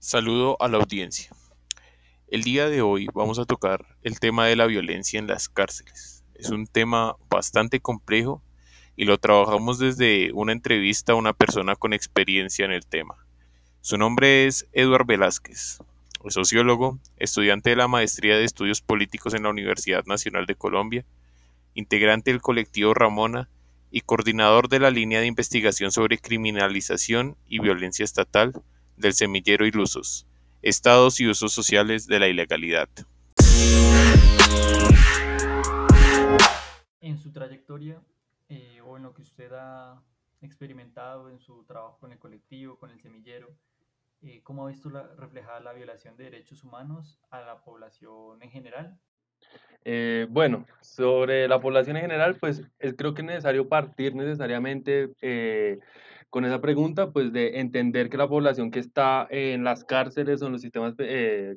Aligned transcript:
Saludo 0.00 0.56
a 0.60 0.66
la 0.66 0.78
audiencia. 0.78 1.30
El 2.26 2.42
día 2.42 2.68
de 2.68 2.82
hoy 2.82 3.06
vamos 3.14 3.38
a 3.38 3.44
tocar 3.44 3.96
el 4.02 4.18
tema 4.18 4.46
de 4.46 4.56
la 4.56 4.66
violencia 4.66 5.20
en 5.20 5.28
las 5.28 5.48
cárceles. 5.48 6.24
Es 6.34 6.50
un 6.50 6.66
tema 6.66 7.14
bastante 7.30 7.78
complejo 7.78 8.42
y 8.96 9.04
lo 9.04 9.18
trabajamos 9.18 9.78
desde 9.78 10.32
una 10.32 10.50
entrevista 10.50 11.12
a 11.12 11.16
una 11.16 11.32
persona 11.32 11.76
con 11.76 11.92
experiencia 11.92 12.64
en 12.64 12.72
el 12.72 12.86
tema. 12.86 13.24
Su 13.82 13.96
nombre 13.98 14.46
es 14.46 14.66
Eduard 14.72 15.06
Velázquez, 15.06 15.78
sociólogo, 16.30 16.98
estudiante 17.16 17.70
de 17.70 17.76
la 17.76 17.88
Maestría 17.88 18.36
de 18.36 18.44
Estudios 18.44 18.80
Políticos 18.80 19.34
en 19.34 19.42
la 19.42 19.50
Universidad 19.50 20.04
Nacional 20.04 20.46
de 20.46 20.54
Colombia, 20.54 21.04
integrante 21.74 22.30
del 22.30 22.40
colectivo 22.40 22.94
Ramona 22.94 23.48
y 23.90 24.02
coordinador 24.02 24.68
de 24.68 24.80
la 24.80 24.90
línea 24.90 25.20
de 25.20 25.26
investigación 25.26 25.92
sobre 25.92 26.18
criminalización 26.18 27.36
y 27.46 27.58
violencia 27.58 28.04
estatal 28.04 28.52
del 28.96 29.14
semillero 29.14 29.66
Ilusos, 29.66 30.26
estados 30.62 31.20
y 31.20 31.26
usos 31.26 31.52
sociales 31.52 32.06
de 32.06 32.18
la 32.18 32.28
ilegalidad. 32.28 32.88
En 37.00 37.18
su 37.18 37.32
trayectoria 37.32 38.00
eh, 38.48 38.80
o 38.84 38.96
en 38.96 39.02
lo 39.02 39.12
que 39.12 39.22
usted 39.22 39.52
ha 39.52 40.00
experimentado 40.40 41.30
en 41.30 41.38
su 41.38 41.64
trabajo 41.64 41.98
con 41.98 42.12
el 42.12 42.18
colectivo, 42.18 42.78
con 42.78 42.90
el 42.90 43.00
semillero, 43.00 43.48
eh, 44.24 44.40
¿cómo 44.44 44.66
ha 44.66 44.70
visto 44.70 44.88
reflejada 45.16 45.60
la 45.60 45.72
violación 45.72 46.16
de 46.16 46.24
derechos 46.24 46.62
humanos 46.62 47.18
a 47.30 47.40
la 47.40 47.60
población 47.62 48.40
en 48.40 48.50
general? 48.50 48.96
Eh, 49.84 50.26
bueno, 50.30 50.64
sobre 50.80 51.48
la 51.48 51.60
población 51.60 51.96
en 51.96 52.02
general, 52.02 52.36
pues 52.36 52.62
es, 52.78 52.94
creo 52.96 53.14
que 53.14 53.22
es 53.22 53.26
necesario 53.26 53.68
partir 53.68 54.14
necesariamente 54.14 55.10
eh, 55.20 55.80
con 56.30 56.44
esa 56.44 56.60
pregunta, 56.60 57.10
pues 57.10 57.32
de 57.32 57.58
entender 57.58 58.08
que 58.08 58.16
la 58.16 58.28
población 58.28 58.70
que 58.70 58.78
está 58.78 59.26
en 59.28 59.64
las 59.64 59.84
cárceles 59.84 60.40
o 60.40 60.46
en 60.46 60.52
los 60.52 60.62
sistemas 60.62 60.94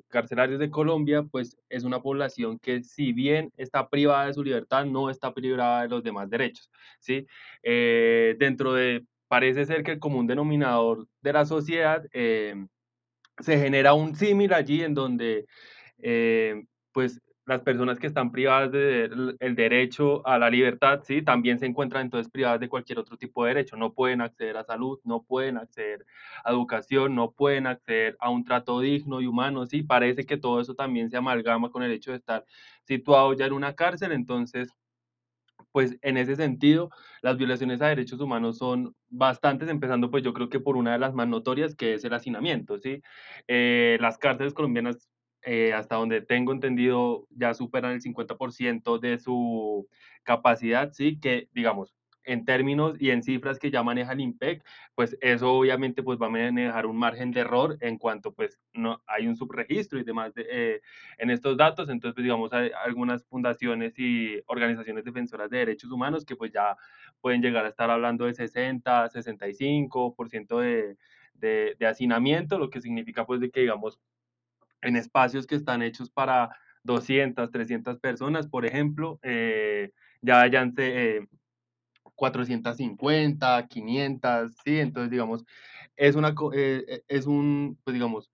carcelarios 0.09 0.59
de 0.59 0.71
Colombia, 0.71 1.23
pues 1.23 1.57
es 1.69 1.83
una 1.83 2.01
población 2.01 2.57
que 2.57 2.83
si 2.83 3.13
bien 3.13 3.53
está 3.57 3.89
privada 3.89 4.25
de 4.25 4.33
su 4.33 4.43
libertad, 4.43 4.85
no 4.85 5.11
está 5.11 5.33
privada 5.33 5.83
de 5.83 5.89
los 5.89 6.03
demás 6.03 6.29
derechos, 6.29 6.69
¿sí? 6.99 7.27
dentro 7.63 8.73
de 8.73 9.05
parece 9.27 9.65
ser 9.65 9.83
que 9.83 9.91
el 9.91 9.99
común 9.99 10.27
denominador 10.27 11.07
de 11.21 11.33
la 11.33 11.45
sociedad 11.45 12.03
eh, 12.13 12.55
se 13.39 13.59
genera 13.59 13.93
un 13.93 14.15
símil 14.15 14.53
allí 14.53 14.83
en 14.83 14.93
donde 14.93 15.45
eh, 15.99 16.65
pues 16.91 17.21
las 17.45 17.61
personas 17.61 17.99
que 17.99 18.07
están 18.07 18.31
privadas 18.31 18.71
del 18.71 19.55
derecho 19.55 20.25
a 20.25 20.39
la 20.39 20.49
libertad, 20.49 21.01
sí, 21.03 21.21
también 21.21 21.59
se 21.59 21.67
encuentran 21.67 22.05
entonces 22.05 22.31
privadas 22.31 22.59
de 22.59 22.69
cualquier 22.69 22.97
otro 22.99 23.17
tipo 23.17 23.43
de 23.43 23.49
derecho. 23.49 23.77
No 23.77 23.93
pueden 23.93 24.21
acceder 24.21 24.57
a 24.57 24.63
salud, 24.63 24.99
no 25.03 25.21
pueden 25.23 25.57
acceder 25.57 26.05
a 26.43 26.51
educación, 26.51 27.13
no 27.13 27.31
pueden 27.31 27.67
acceder 27.67 28.17
a 28.19 28.31
un 28.31 28.43
trato 28.43 28.79
digno 28.79 29.21
y 29.21 29.27
humano, 29.27 29.65
sí. 29.67 29.83
Parece 29.83 30.25
que 30.25 30.37
todo 30.37 30.59
eso 30.59 30.73
también 30.73 31.11
se 31.11 31.17
amalgama 31.17 31.69
con 31.69 31.83
el 31.83 31.91
hecho 31.91 32.11
de 32.11 32.17
estar 32.17 32.45
situado 32.83 33.33
ya 33.33 33.45
en 33.45 33.53
una 33.53 33.75
cárcel. 33.75 34.11
Entonces, 34.11 34.69
pues 35.75 35.97
en 36.03 36.15
ese 36.15 36.37
sentido, 36.37 36.89
las 37.21 37.35
violaciones 37.35 37.81
a 37.81 37.87
derechos 37.87 38.21
humanos 38.21 38.57
son 38.59 38.95
bastantes, 39.09 39.67
empezando 39.67 40.09
pues 40.09 40.23
yo 40.23 40.33
creo 40.33 40.47
que 40.47 40.61
por 40.61 40.77
una 40.77 40.93
de 40.93 40.99
las 40.99 41.13
más 41.13 41.27
notorias, 41.27 41.75
que 41.75 41.95
es 41.95 42.05
el 42.05 42.13
hacinamiento, 42.13 42.77
¿sí? 42.79 43.01
Eh, 43.49 43.97
las 43.99 44.17
cárceles 44.17 44.53
colombianas, 44.53 45.09
eh, 45.43 45.73
hasta 45.73 45.95
donde 45.97 46.21
tengo 46.21 46.53
entendido, 46.53 47.27
ya 47.29 47.53
superan 47.53 47.91
el 47.91 48.01
50% 48.01 48.99
de 48.99 49.19
su 49.19 49.85
capacidad, 50.23 50.93
¿sí? 50.93 51.19
Que, 51.19 51.49
digamos, 51.51 51.94
en 52.25 52.45
términos 52.45 52.95
y 52.99 53.11
en 53.11 53.23
cifras 53.23 53.59
que 53.59 53.71
ya 53.71 53.83
maneja 53.83 54.13
el 54.13 54.21
IMPEC, 54.21 54.63
pues 54.95 55.17
eso 55.21 55.53
obviamente 55.53 56.03
pues 56.03 56.19
va 56.19 56.27
a 56.27 56.29
manejar 56.29 56.85
un 56.85 56.97
margen 56.97 57.31
de 57.31 57.41
error 57.41 57.77
en 57.81 57.97
cuanto 57.97 58.33
pues 58.33 58.59
no 58.73 59.01
hay 59.07 59.27
un 59.27 59.35
subregistro 59.35 59.99
y 59.99 60.03
demás 60.03 60.33
eh, 60.35 60.81
en 61.17 61.29
estos 61.29 61.57
datos, 61.57 61.89
entonces 61.89 62.15
pues, 62.15 62.23
digamos 62.23 62.51
hay 62.53 62.71
algunas 62.85 63.25
fundaciones 63.25 63.93
y 63.97 64.41
organizaciones 64.47 65.03
defensoras 65.03 65.49
de 65.49 65.59
derechos 65.59 65.91
humanos 65.91 66.25
que 66.25 66.35
pues 66.35 66.51
ya 66.51 66.75
pueden 67.21 67.41
llegar 67.41 67.65
a 67.65 67.69
estar 67.69 67.89
hablando 67.89 68.25
de 68.25 68.33
60, 68.33 69.09
65% 69.09 70.59
de, 70.59 70.97
de, 71.33 71.75
de 71.79 71.85
hacinamiento, 71.87 72.59
lo 72.59 72.69
que 72.69 72.81
significa 72.81 73.25
pues 73.25 73.39
de 73.39 73.49
que 73.51 73.61
digamos 73.61 73.99
en 74.81 74.95
espacios 74.95 75.47
que 75.47 75.55
están 75.55 75.81
hechos 75.81 76.09
para 76.09 76.49
200, 76.83 77.51
300 77.51 77.99
personas, 77.99 78.47
por 78.47 78.65
ejemplo, 78.65 79.19
eh, 79.23 79.91
ya 80.21 80.41
hayan 80.41 80.73
eh, 80.77 81.27
450, 82.15 83.67
500, 83.67 84.53
¿sí? 84.63 84.79
Entonces, 84.79 85.11
digamos, 85.11 85.45
es, 85.95 86.15
una, 86.15 86.29
eh, 86.53 86.85
eh, 86.87 87.03
es 87.07 87.25
un, 87.27 87.77
pues 87.83 87.93
digamos, 87.93 88.31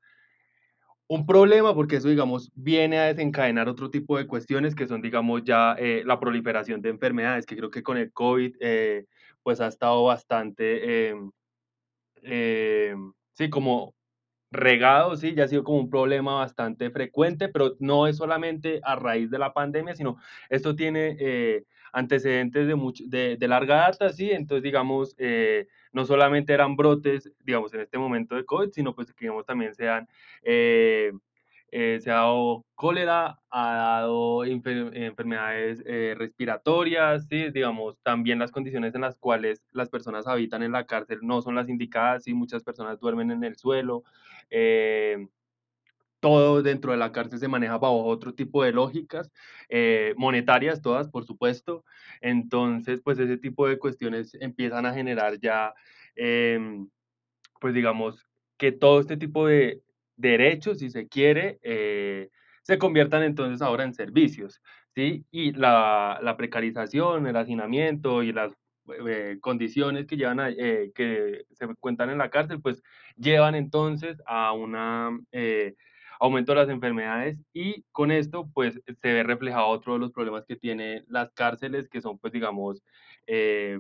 un 1.07 1.25
problema 1.25 1.73
porque 1.75 1.97
eso, 1.97 2.07
digamos, 2.07 2.51
viene 2.55 2.97
a 2.99 3.05
desencadenar 3.07 3.67
otro 3.67 3.89
tipo 3.91 4.17
de 4.17 4.27
cuestiones 4.27 4.75
que 4.75 4.87
son, 4.87 5.01
digamos, 5.01 5.43
ya 5.43 5.75
eh, 5.77 6.03
la 6.05 6.19
proliferación 6.19 6.81
de 6.81 6.89
enfermedades, 6.89 7.45
que 7.45 7.57
creo 7.57 7.69
que 7.69 7.83
con 7.83 7.97
el 7.97 8.13
COVID, 8.13 8.55
pues 9.43 9.59
ha 9.59 9.67
estado 9.67 10.03
bastante, 10.05 11.09
em, 11.09 11.31
em, 12.23 13.13
sí, 13.33 13.49
como 13.49 13.93
regado, 14.51 15.15
sí, 15.17 15.33
ya 15.35 15.45
ha 15.45 15.47
sido 15.47 15.63
como 15.63 15.79
un 15.79 15.89
problema 15.89 16.35
bastante 16.35 16.91
frecuente, 16.91 17.49
pero 17.49 17.75
no 17.79 18.07
es 18.07 18.17
solamente 18.17 18.79
a 18.83 18.95
raíz 18.95 19.29
de 19.31 19.39
la 19.39 19.53
pandemia, 19.53 19.95
sino 19.95 20.17
esto 20.49 20.75
tiene 20.75 21.65
antecedentes 21.91 22.67
de, 22.67 22.75
mucho, 22.75 23.03
de, 23.07 23.37
de, 23.37 23.47
larga 23.47 23.77
data, 23.77 24.09
¿sí? 24.09 24.31
Entonces, 24.31 24.63
digamos, 24.63 25.15
eh, 25.17 25.67
no 25.91 26.05
solamente 26.05 26.53
eran 26.53 26.75
brotes, 26.75 27.31
digamos, 27.43 27.73
en 27.73 27.81
este 27.81 27.97
momento 27.97 28.35
de 28.35 28.45
COVID, 28.45 28.71
sino 28.71 28.95
pues 28.95 29.07
que, 29.13 29.25
digamos, 29.25 29.45
también 29.45 29.75
sean, 29.75 30.07
eh, 30.43 31.11
eh, 31.73 31.99
se 32.01 32.11
ha 32.11 32.15
dado 32.15 32.65
cólera, 32.75 33.39
ha 33.49 33.73
dado 33.73 34.43
enfermedades 34.43 35.81
eh, 35.85 36.15
respiratorias, 36.17 37.27
¿sí? 37.29 37.49
digamos, 37.51 37.97
también 38.03 38.39
las 38.39 38.51
condiciones 38.51 38.93
en 38.93 39.01
las 39.01 39.15
cuales 39.15 39.63
las 39.71 39.89
personas 39.89 40.27
habitan 40.27 40.63
en 40.63 40.73
la 40.73 40.85
cárcel 40.85 41.19
no 41.21 41.41
son 41.41 41.55
las 41.55 41.69
indicadas, 41.69 42.23
¿sí? 42.25 42.33
muchas 42.33 42.63
personas 42.63 42.99
duermen 42.99 43.31
en 43.31 43.45
el 43.45 43.55
suelo, 43.55 44.03
eh, 44.49 45.27
todo 46.21 46.61
dentro 46.61 46.91
de 46.93 46.97
la 46.97 47.11
cárcel 47.11 47.39
se 47.39 47.47
maneja 47.49 47.77
bajo 47.77 48.05
otro 48.05 48.33
tipo 48.33 48.63
de 48.63 48.71
lógicas, 48.71 49.31
eh, 49.69 50.13
monetarias 50.17 50.81
todas, 50.81 51.09
por 51.09 51.25
supuesto. 51.25 51.83
Entonces, 52.21 53.01
pues 53.03 53.19
ese 53.19 53.37
tipo 53.37 53.67
de 53.67 53.79
cuestiones 53.79 54.35
empiezan 54.39 54.85
a 54.85 54.93
generar 54.93 55.39
ya, 55.39 55.73
em, 56.15 56.87
pues 57.59 57.73
digamos, 57.73 58.25
que 58.57 58.71
todo 58.71 58.99
este 59.01 59.17
tipo 59.17 59.47
de 59.47 59.81
derechos, 60.15 60.79
si 60.79 60.89
se 60.91 61.07
quiere, 61.07 61.59
eh, 61.63 62.29
se 62.63 62.77
conviertan 62.77 63.23
entonces 63.23 63.61
ahora 63.61 63.83
en 63.83 63.93
servicios, 63.93 64.61
¿sí? 64.95 65.25
Y 65.31 65.53
la, 65.53 66.35
precarización, 66.37 67.27
el 67.27 67.35
hacinamiento 67.35 68.23
y 68.23 68.31
las 68.33 68.53
eh, 69.07 69.37
condiciones 69.41 70.05
que 70.07 70.17
llevan 70.17 70.39
a, 70.39 70.53
que 70.53 71.45
se 71.51 71.67
cuentan 71.79 72.09
en 72.11 72.19
la 72.19 72.29
cárcel, 72.29 72.61
pues 72.61 72.83
llevan 73.17 73.55
entonces 73.55 74.21
a 74.27 74.53
una 74.53 75.11
de 76.29 76.55
las 76.55 76.69
enfermedades 76.69 77.39
y 77.51 77.83
con 77.91 78.11
esto 78.11 78.47
pues 78.53 78.79
se 79.01 79.13
ve 79.13 79.23
reflejado 79.23 79.67
otro 79.67 79.93
de 79.93 79.99
los 79.99 80.11
problemas 80.11 80.45
que 80.45 80.55
tienen 80.55 81.03
las 81.07 81.31
cárceles 81.31 81.89
que 81.89 81.99
son 81.99 82.19
pues 82.19 82.31
digamos 82.31 82.83
eh, 83.25 83.79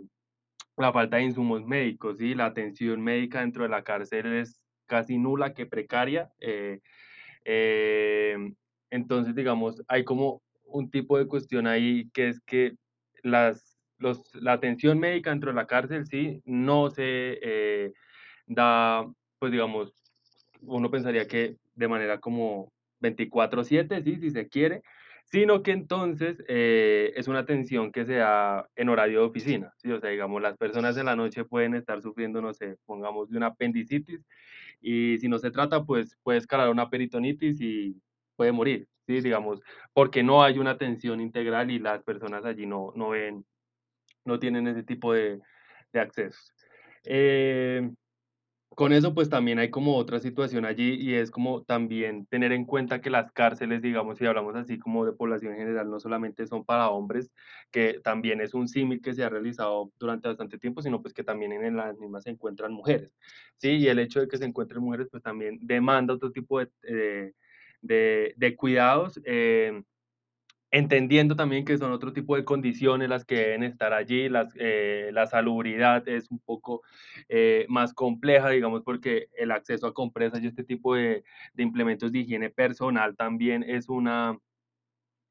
la 0.75 0.91
falta 0.91 1.17
de 1.17 1.23
insumos 1.23 1.63
médicos 1.63 2.19
y 2.19 2.33
la 2.33 2.47
atención 2.47 2.99
médica 3.01 3.41
dentro 3.41 3.63
de 3.63 3.69
la 3.69 3.83
cárcel 3.83 4.33
es 4.33 4.59
casi 4.87 5.19
nula 5.19 5.53
que 5.53 5.67
precaria 5.67 6.31
eh, 6.39 6.79
eh, 7.45 8.35
entonces 8.89 9.35
digamos 9.35 9.83
hay 9.87 10.03
como 10.03 10.41
un 10.65 10.89
tipo 10.89 11.19
de 11.19 11.27
cuestión 11.27 11.67
ahí 11.67 12.09
que 12.11 12.29
es 12.29 12.39
que 12.41 12.75
las 13.21 13.77
los, 13.99 14.33
la 14.33 14.53
atención 14.53 14.97
médica 14.97 15.29
dentro 15.29 15.51
de 15.51 15.55
la 15.55 15.67
cárcel 15.67 16.07
sí 16.07 16.41
no 16.45 16.89
se 16.89 17.93
da 18.47 19.05
pues 19.37 19.51
digamos 19.51 19.93
uno 20.61 20.89
pensaría 20.89 21.27
que 21.27 21.60
de 21.75 21.87
manera 21.87 22.19
como 22.19 22.71
24/7, 22.99 24.03
¿sí? 24.03 24.17
si 24.17 24.31
se 24.31 24.47
quiere, 24.47 24.83
sino 25.25 25.63
que 25.63 25.71
entonces 25.71 26.43
eh, 26.47 27.13
es 27.15 27.27
una 27.27 27.39
atención 27.39 27.91
que 27.91 28.05
se 28.05 28.15
da 28.15 28.67
en 28.75 28.89
horario 28.89 29.21
de 29.21 29.25
oficina, 29.25 29.73
¿sí? 29.77 29.91
o 29.91 29.99
sea, 29.99 30.09
digamos, 30.09 30.41
las 30.41 30.57
personas 30.57 30.97
en 30.97 31.05
la 31.05 31.15
noche 31.15 31.45
pueden 31.45 31.75
estar 31.75 32.01
sufriendo, 32.01 32.41
no 32.41 32.53
sé, 32.53 32.77
pongamos 32.85 33.29
de 33.29 33.37
una 33.37 33.47
apendicitis, 33.47 34.25
y 34.81 35.17
si 35.19 35.27
no 35.27 35.37
se 35.37 35.51
trata, 35.51 35.83
pues 35.83 36.17
puede 36.23 36.39
escalar 36.39 36.69
una 36.69 36.89
peritonitis 36.89 37.61
y 37.61 37.95
puede 38.35 38.51
morir, 38.51 38.87
¿sí? 39.07 39.21
digamos, 39.21 39.61
porque 39.93 40.23
no 40.23 40.43
hay 40.43 40.59
una 40.59 40.71
atención 40.71 41.21
integral 41.21 41.71
y 41.71 41.79
las 41.79 42.03
personas 42.03 42.45
allí 42.45 42.65
no, 42.65 42.91
no 42.95 43.09
ven, 43.09 43.45
no 44.25 44.39
tienen 44.39 44.67
ese 44.67 44.83
tipo 44.83 45.13
de, 45.13 45.39
de 45.93 45.99
accesos. 45.99 46.51
Eh, 47.05 47.89
con 48.75 48.93
eso 48.93 49.13
pues 49.13 49.29
también 49.29 49.59
hay 49.59 49.69
como 49.69 49.97
otra 49.97 50.19
situación 50.19 50.65
allí 50.65 50.95
y 50.95 51.13
es 51.15 51.29
como 51.29 51.63
también 51.63 52.25
tener 52.27 52.51
en 52.53 52.65
cuenta 52.65 53.01
que 53.01 53.09
las 53.09 53.31
cárceles, 53.33 53.81
digamos, 53.81 54.17
si 54.17 54.25
hablamos 54.25 54.55
así 54.55 54.79
como 54.79 55.05
de 55.05 55.11
población 55.13 55.55
general, 55.55 55.89
no 55.89 55.99
solamente 55.99 56.47
son 56.47 56.63
para 56.65 56.89
hombres, 56.89 57.31
que 57.71 57.99
también 58.03 58.39
es 58.41 58.53
un 58.53 58.67
símil 58.69 59.01
que 59.01 59.13
se 59.13 59.23
ha 59.23 59.29
realizado 59.29 59.91
durante 59.99 60.29
bastante 60.29 60.57
tiempo, 60.57 60.81
sino 60.81 61.01
pues 61.01 61.13
que 61.13 61.23
también 61.23 61.51
en 61.51 61.75
las 61.75 61.97
mismas 61.97 62.23
se 62.23 62.31
encuentran 62.31 62.71
mujeres, 62.73 63.13
¿sí? 63.57 63.71
Y 63.77 63.87
el 63.87 63.99
hecho 63.99 64.21
de 64.21 64.27
que 64.27 64.37
se 64.37 64.45
encuentren 64.45 64.81
mujeres 64.83 65.07
pues 65.11 65.21
también 65.23 65.59
demanda 65.61 66.13
otro 66.13 66.31
tipo 66.31 66.59
de, 66.59 66.69
eh, 66.83 67.33
de, 67.81 68.33
de 68.37 68.55
cuidados. 68.55 69.19
Eh, 69.25 69.81
entendiendo 70.71 71.35
también 71.35 71.65
que 71.65 71.77
son 71.77 71.91
otro 71.91 72.13
tipo 72.13 72.35
de 72.35 72.45
condiciones 72.45 73.09
las 73.09 73.25
que 73.25 73.35
deben 73.35 73.63
estar 73.63 73.93
allí, 73.93 74.29
las, 74.29 74.53
eh, 74.55 75.11
la 75.13 75.27
salubridad 75.27 76.07
es 76.07 76.31
un 76.31 76.39
poco 76.39 76.81
eh, 77.29 77.65
más 77.69 77.93
compleja, 77.93 78.49
digamos, 78.49 78.81
porque 78.83 79.27
el 79.37 79.51
acceso 79.51 79.87
a 79.87 79.93
compresas 79.93 80.41
y 80.41 80.47
este 80.47 80.63
tipo 80.63 80.95
de, 80.95 81.23
de 81.53 81.63
implementos 81.63 82.11
de 82.11 82.19
higiene 82.19 82.49
personal 82.49 83.15
también 83.17 83.63
es 83.63 83.89
una, 83.89 84.37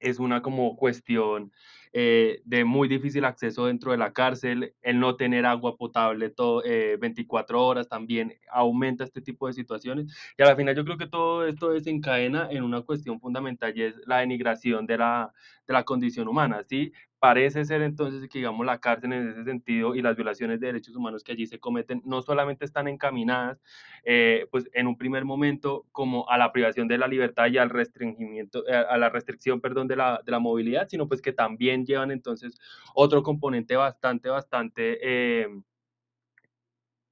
es 0.01 0.19
una 0.19 0.43
como 0.43 0.77
cuestión 0.77 1.53
eh, 1.93 2.41
de 2.45 2.65
muy 2.65 2.87
difícil 2.89 3.25
acceso 3.25 3.67
dentro 3.67 3.91
de 3.91 3.99
la 3.99 4.13
cárcel, 4.13 4.75
el 4.83 5.01
no 5.01 5.17
tener 5.17 5.45
agua 5.45 5.77
potable 5.77 6.31
todo, 6.31 6.63
eh, 6.65 6.97
24 7.01 7.67
horas 7.67 7.89
también 7.89 8.35
aumenta 8.51 9.03
este 9.05 9.21
tipo 9.21 9.49
de 9.49 9.55
situaciones. 9.55 10.07
Y 10.39 10.43
al 10.43 10.57
final 10.57 10.77
yo 10.77 10.85
creo 10.85 10.99
que 10.99 11.09
todo 11.09 11.47
esto 11.47 11.71
desencadena 11.71 12.49
en 12.51 12.63
una 12.63 12.83
cuestión 12.83 13.21
fundamental 13.21 13.77
y 13.77 13.83
es 13.83 13.95
la 14.07 14.19
denigración 14.19 14.87
de 14.87 14.99
la, 14.99 15.33
de 15.67 15.73
la 15.73 15.85
condición 15.85 16.29
humana, 16.29 16.63
¿sí? 16.69 16.93
Parece 17.21 17.67
ser 17.67 17.83
entonces 17.83 18.27
que, 18.31 18.39
digamos, 18.39 18.65
la 18.65 18.81
cárcel 18.81 19.13
en 19.13 19.29
ese 19.29 19.45
sentido 19.45 19.95
y 19.95 20.01
las 20.01 20.17
violaciones 20.17 20.59
de 20.59 20.69
derechos 20.69 20.97
humanos 20.97 21.23
que 21.23 21.33
allí 21.33 21.47
se 21.47 21.61
cometen 21.61 22.01
no 22.07 22.23
solamente 22.23 22.65
están 22.65 22.89
encaminadas, 22.89 23.61
eh, 24.05 24.47
pues 24.51 24.71
en 24.73 24.87
un 24.87 24.97
primer 24.97 25.27
momento, 25.27 25.87
como 25.93 26.27
a 26.31 26.39
la 26.39 26.51
privación 26.51 26.89
de 26.89 26.97
la 26.97 27.07
libertad 27.09 27.49
y 27.49 27.59
al 27.59 27.69
restringimiento, 27.69 28.67
eh, 28.67 28.75
a 28.75 28.97
la 28.97 29.11
restricción, 29.11 29.61
perdón, 29.61 29.87
de 29.87 29.97
la, 29.97 30.23
de 30.25 30.33
la 30.33 30.39
movilidad, 30.39 30.89
sino 30.89 31.09
pues 31.09 31.21
que 31.21 31.35
también 31.35 31.85
llevan 31.85 32.11
entonces 32.11 32.59
otro 32.95 33.23
componente 33.23 33.77
bastante, 33.77 34.31
bastante, 34.31 34.99
eh, 35.03 35.49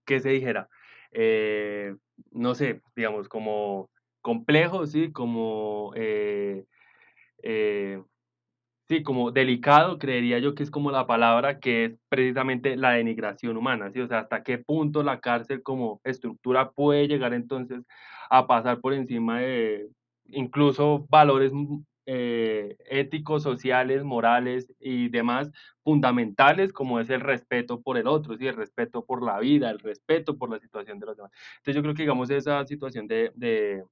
¿qué 0.06 0.20
se 0.20 0.30
dijera? 0.30 0.68
Eh, 1.12 1.94
no 2.30 2.54
sé, 2.54 2.82
digamos, 2.96 3.28
como 3.28 3.90
complejo, 4.22 4.86
¿sí? 4.86 5.12
Como... 5.12 5.92
Sí, 8.88 9.02
como 9.02 9.30
delicado, 9.32 9.98
creería 9.98 10.38
yo 10.38 10.54
que 10.54 10.62
es 10.62 10.70
como 10.70 10.90
la 10.90 11.06
palabra 11.06 11.60
que 11.60 11.84
es 11.84 11.98
precisamente 12.08 12.74
la 12.74 12.92
denigración 12.92 13.58
humana, 13.58 13.90
¿sí? 13.92 14.00
O 14.00 14.06
sea, 14.08 14.20
hasta 14.20 14.42
qué 14.42 14.56
punto 14.56 15.02
la 15.02 15.20
cárcel 15.20 15.62
como 15.62 16.00
estructura 16.04 16.70
puede 16.70 17.06
llegar 17.06 17.34
entonces 17.34 17.84
a 18.30 18.46
pasar 18.46 18.80
por 18.80 18.94
encima 18.94 19.40
de 19.40 19.90
incluso 20.28 21.06
valores 21.10 21.52
mm, 21.52 21.80
eh, 22.06 22.76
éticos, 22.88 23.42
sociales, 23.42 24.04
morales 24.04 24.72
y 24.80 25.10
demás 25.10 25.50
fundamentales, 25.84 26.72
como 26.72 26.98
es 26.98 27.10
el 27.10 27.20
respeto 27.20 27.82
por 27.82 27.98
el 27.98 28.06
otro, 28.06 28.38
¿sí? 28.38 28.46
El 28.46 28.56
respeto 28.56 29.04
por 29.04 29.22
la 29.22 29.38
vida, 29.38 29.68
el 29.70 29.80
respeto 29.80 30.38
por 30.38 30.48
la 30.50 30.58
situación 30.60 30.98
de 30.98 31.04
los 31.06 31.16
demás. 31.18 31.32
Entonces 31.58 31.74
yo 31.76 31.82
creo 31.82 31.94
que 31.94 32.02
digamos 32.04 32.30
esa 32.30 32.64
situación 32.64 33.06
de, 33.06 33.32
de, 33.34 33.84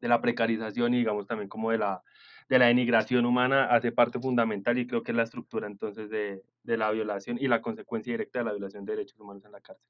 de 0.00 0.08
la 0.08 0.20
precarización 0.20 0.94
y 0.94 0.98
digamos 0.98 1.26
también 1.26 1.48
como 1.48 1.70
de 1.70 1.78
la 1.78 2.02
de 2.48 2.58
la 2.58 2.66
denigración 2.66 3.24
humana 3.24 3.66
hace 3.66 3.92
parte 3.92 4.20
fundamental 4.20 4.78
y 4.78 4.86
creo 4.86 5.02
que 5.02 5.12
es 5.12 5.16
la 5.16 5.22
estructura 5.22 5.66
entonces 5.66 6.10
de, 6.10 6.44
de 6.62 6.76
la 6.76 6.90
violación 6.90 7.38
y 7.40 7.48
la 7.48 7.62
consecuencia 7.62 8.12
directa 8.12 8.40
de 8.40 8.44
la 8.44 8.52
violación 8.52 8.84
de 8.84 8.92
derechos 8.92 9.18
humanos 9.18 9.44
en 9.44 9.52
la 9.52 9.60
cárcel. 9.60 9.86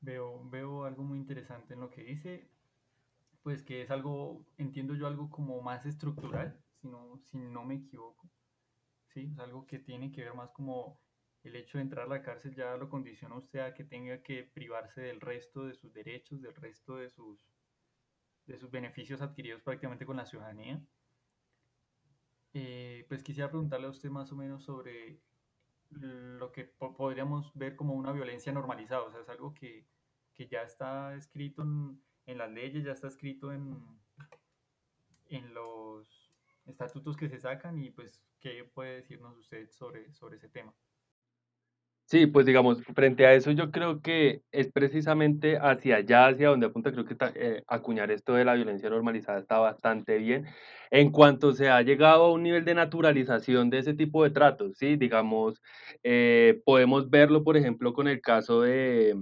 Veo, 0.00 0.48
veo 0.48 0.84
algo 0.84 1.04
muy 1.04 1.18
interesante 1.18 1.74
en 1.74 1.80
lo 1.80 1.90
que 1.90 2.02
dice, 2.02 2.48
pues 3.42 3.62
que 3.62 3.82
es 3.82 3.90
algo, 3.90 4.44
entiendo 4.58 4.94
yo, 4.94 5.06
algo 5.06 5.30
como 5.30 5.60
más 5.62 5.86
estructural, 5.86 6.58
si 6.80 6.88
no, 6.88 7.18
si 7.18 7.38
no 7.38 7.64
me 7.64 7.74
equivoco, 7.74 8.28
¿sí? 9.08 9.30
Es 9.32 9.38
algo 9.38 9.66
que 9.66 9.78
tiene 9.78 10.10
que 10.10 10.22
ver 10.22 10.34
más 10.34 10.50
como 10.50 10.98
el 11.44 11.56
hecho 11.56 11.78
de 11.78 11.82
entrar 11.82 12.06
a 12.06 12.08
la 12.08 12.22
cárcel 12.22 12.54
ya 12.54 12.76
lo 12.76 12.88
condiciona 12.88 13.36
usted 13.36 13.60
a 13.60 13.74
que 13.74 13.84
tenga 13.84 14.22
que 14.22 14.44
privarse 14.44 15.00
del 15.00 15.20
resto 15.20 15.66
de 15.66 15.74
sus 15.74 15.92
derechos, 15.92 16.40
del 16.40 16.54
resto 16.54 16.96
de 16.96 17.10
sus, 17.10 17.40
de 18.46 18.58
sus 18.58 18.70
beneficios 18.70 19.22
adquiridos 19.22 19.62
prácticamente 19.62 20.06
con 20.06 20.16
la 20.16 20.26
ciudadanía. 20.26 20.80
Eh, 22.54 23.06
pues 23.08 23.22
quisiera 23.22 23.48
preguntarle 23.48 23.86
a 23.86 23.90
usted 23.90 24.10
más 24.10 24.30
o 24.32 24.36
menos 24.36 24.62
sobre 24.62 25.20
lo 25.90 26.52
que 26.52 26.64
po 26.64 26.94
podríamos 26.94 27.52
ver 27.54 27.76
como 27.76 27.94
una 27.94 28.12
violencia 28.12 28.52
normalizada, 28.52 29.02
o 29.02 29.10
sea, 29.10 29.20
es 29.20 29.28
algo 29.28 29.54
que, 29.54 29.86
que 30.34 30.46
ya 30.46 30.62
está 30.62 31.14
escrito 31.14 31.62
en, 31.62 32.02
en, 32.26 32.38
las 32.38 32.50
leyes, 32.50 32.84
ya 32.84 32.92
está 32.92 33.08
escrito 33.08 33.52
en, 33.52 33.82
en 35.26 35.54
los 35.54 36.32
estatutos 36.66 37.16
que 37.16 37.28
se 37.28 37.40
sacan 37.40 37.78
y 37.78 37.90
pues, 37.90 38.22
¿qué 38.40 38.64
puede 38.64 38.96
decirnos 38.96 39.36
usted 39.36 39.70
sobre, 39.70 40.12
sobre 40.12 40.36
ese 40.36 40.48
tema? 40.48 40.74
Sí, 42.12 42.26
pues 42.26 42.44
digamos, 42.44 42.82
frente 42.94 43.24
a 43.24 43.32
eso 43.32 43.52
yo 43.52 43.70
creo 43.70 44.02
que 44.02 44.42
es 44.52 44.70
precisamente 44.70 45.56
hacia 45.56 45.96
allá, 45.96 46.26
hacia 46.26 46.50
donde 46.50 46.66
apunta, 46.66 46.92
creo 46.92 47.06
que 47.06 47.16
eh, 47.36 47.62
acuñar 47.66 48.10
esto 48.10 48.34
de 48.34 48.44
la 48.44 48.52
violencia 48.52 48.90
normalizada 48.90 49.38
está 49.38 49.56
bastante 49.60 50.18
bien. 50.18 50.44
En 50.90 51.10
cuanto 51.10 51.54
se 51.54 51.70
ha 51.70 51.80
llegado 51.80 52.24
a 52.26 52.32
un 52.32 52.42
nivel 52.42 52.66
de 52.66 52.74
naturalización 52.74 53.70
de 53.70 53.78
ese 53.78 53.94
tipo 53.94 54.24
de 54.24 54.30
tratos, 54.30 54.76
¿sí? 54.76 54.96
Digamos, 54.96 55.62
eh, 56.02 56.60
podemos 56.66 57.08
verlo, 57.08 57.44
por 57.44 57.56
ejemplo, 57.56 57.94
con 57.94 58.06
el 58.08 58.20
caso 58.20 58.60
de 58.60 59.16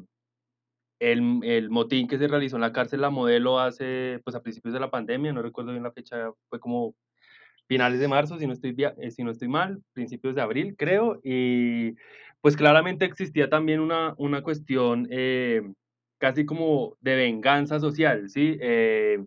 el, 0.99 1.41
el, 1.45 1.71
motín 1.71 2.09
que 2.09 2.19
se 2.19 2.27
realizó 2.27 2.57
en 2.57 2.63
la 2.63 2.73
cárcel 2.73 3.03
La 3.03 3.11
Modelo 3.11 3.61
hace, 3.61 4.21
pues 4.25 4.35
a 4.35 4.43
principios 4.43 4.75
de 4.75 4.81
la 4.81 4.91
pandemia, 4.91 5.33
no 5.33 5.43
recuerdo 5.43 5.71
bien 5.71 5.85
la 5.85 5.93
fecha, 5.93 6.33
fue 6.49 6.59
como 6.59 6.97
finales 7.71 8.01
de 8.01 8.09
marzo, 8.09 8.37
si 8.37 8.49
no 8.49 8.53
estoy, 8.53 8.75
eh, 8.99 9.13
si 9.13 9.23
no 9.23 9.31
estoy 9.31 9.47
mal, 9.47 9.81
principios 9.93 10.35
de 10.35 10.43
abril, 10.43 10.75
creo, 10.77 11.21
y 11.23 11.95
pues 12.41 12.57
claramente 12.57 13.05
existía 13.05 13.49
también 13.49 13.81
una, 13.81 14.15
una 14.19 14.43
cuestión 14.43 15.07
eh, 15.11 15.63
casi 16.19 16.47
como 16.47 16.97
de 17.01 17.17
venganza 17.17 17.81
social, 17.81 18.29
¿sí? 18.31 18.57
Eh, 18.61 19.25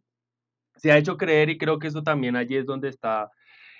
se 0.75 0.91
ha 0.91 0.97
hecho 0.97 1.17
creer 1.17 1.49
y 1.49 1.57
creo 1.57 1.79
que 1.79 1.87
eso 1.87 2.03
también 2.03 2.35
allí 2.35 2.57
es 2.57 2.65
donde 2.65 2.89
está 2.89 3.29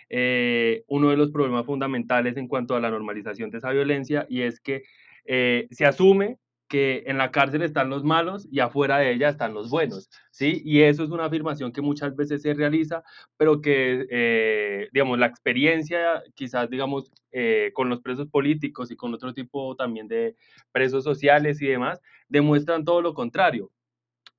eh, 0.09 0.83
uno 0.87 1.09
de 1.09 1.17
los 1.17 1.31
problemas 1.31 1.65
fundamentales 1.65 2.37
en 2.37 2.47
cuanto 2.47 2.75
a 2.75 2.79
la 2.79 2.91
normalización 2.91 3.49
de 3.49 3.57
esa 3.57 3.71
violencia 3.71 4.25
y 4.29 4.41
es 4.41 4.59
que 4.59 4.83
se 5.25 5.85
asume 5.85 6.37
que 6.73 7.03
en 7.05 7.19
la 7.19 7.29
cárcel 7.29 7.61
están 7.61 7.91
los 7.91 8.03
malos 8.03 8.47
y 8.49 8.59
afuera 8.59 8.97
de 8.97 9.11
ella 9.11 9.29
están 9.29 9.53
los 9.53 9.69
buenos, 9.69 10.09
¿sí? 10.31 10.59
Y 10.65 10.81
eso 10.81 11.03
es 11.03 11.11
una 11.11 11.25
afirmación 11.25 11.71
que 11.71 11.83
muchas 11.83 12.15
veces 12.15 12.41
se 12.41 12.55
realiza, 12.55 13.03
pero 13.37 13.61
que, 13.61 14.07
eh, 14.09 14.89
digamos, 14.91 15.19
la 15.19 15.27
experiencia, 15.27 16.23
quizás, 16.33 16.71
digamos, 16.71 17.11
eh, 17.31 17.69
con 17.75 17.89
los 17.89 18.01
presos 18.01 18.27
políticos 18.27 18.89
y 18.89 18.95
con 18.95 19.13
otro 19.13 19.35
tipo 19.35 19.75
también 19.75 20.07
de 20.07 20.35
presos 20.71 21.03
sociales 21.03 21.61
y 21.61 21.67
demás, 21.67 22.01
demuestran 22.27 22.83
todo 22.83 23.03
lo 23.03 23.13
contrario 23.13 23.69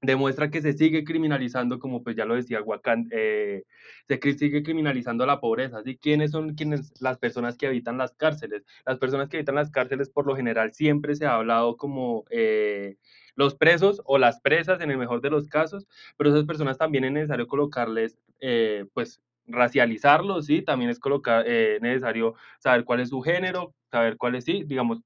demuestra 0.07 0.51
que 0.51 0.63
se 0.63 0.73
sigue 0.73 1.05
criminalizando, 1.05 1.79
como 1.79 2.03
pues 2.03 2.17
ya 2.17 2.25
lo 2.25 2.35
decía 2.35 2.63
Huacán, 2.63 3.09
eh, 3.11 3.65
se 4.09 4.21
sigue 4.39 4.63
criminalizando 4.63 5.27
la 5.27 5.41
pobreza. 5.41 5.83
¿sí? 5.83 5.97
¿Quiénes 5.97 6.31
son 6.31 6.55
quienes, 6.55 6.93
las 7.01 7.19
personas 7.19 7.57
que 7.57 7.67
habitan 7.67 7.99
las 7.99 8.13
cárceles? 8.15 8.65
Las 8.87 8.99
personas 8.99 9.29
que 9.29 9.39
habitan 9.39 9.55
las 9.55 9.71
cárceles, 9.71 10.11
por 10.11 10.27
lo 10.27 10.37
general, 10.37 10.73
siempre 10.73 11.15
se 11.15 11.27
ha 11.27 11.35
hablado 11.35 11.77
como 11.77 12.25
eh, 12.31 12.97
los 13.37 13.55
presos 13.55 14.03
o 14.05 14.19
las 14.19 14.41
presas, 14.41 14.81
en 14.81 14.91
el 14.91 14.99
mejor 14.99 15.21
de 15.21 15.31
los 15.31 15.49
casos, 15.49 15.87
pero 16.17 16.31
esas 16.31 16.45
personas 16.45 16.79
también 16.79 17.05
es 17.05 17.13
necesario 17.13 17.47
colocarles, 17.47 18.19
eh, 18.41 18.87
pues, 18.95 19.21
racializarlos, 19.47 20.47
¿sí? 20.47 20.63
También 20.63 20.91
es 20.91 20.99
colocar, 20.99 21.45
eh, 21.47 21.79
necesario 21.81 22.35
saber 22.59 22.85
cuál 22.85 23.01
es 23.01 23.11
su 23.11 23.21
género, 23.21 23.75
saber 23.91 24.17
cuál 24.17 24.37
es, 24.37 24.45
sí, 24.45 24.65
digamos, 24.67 25.01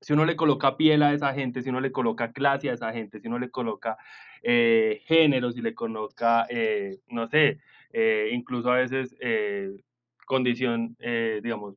si 0.00 0.12
uno 0.12 0.24
le 0.24 0.36
coloca 0.36 0.76
piel 0.76 1.02
a 1.02 1.12
esa 1.12 1.32
gente, 1.34 1.62
si 1.62 1.68
uno 1.68 1.80
le 1.80 1.90
coloca 1.90 2.32
clase 2.32 2.70
a 2.70 2.74
esa 2.74 2.92
gente, 2.92 3.20
si 3.20 3.28
uno 3.28 3.38
le 3.38 3.50
coloca 3.50 3.96
eh, 4.42 5.02
género, 5.06 5.50
si 5.52 5.62
le 5.62 5.74
coloca, 5.74 6.46
eh, 6.48 7.00
no 7.08 7.28
sé, 7.28 7.60
eh, 7.92 8.30
incluso 8.32 8.70
a 8.70 8.76
veces 8.76 9.14
eh, 9.20 9.70
condición, 10.26 10.96
eh, 11.00 11.40
digamos, 11.42 11.76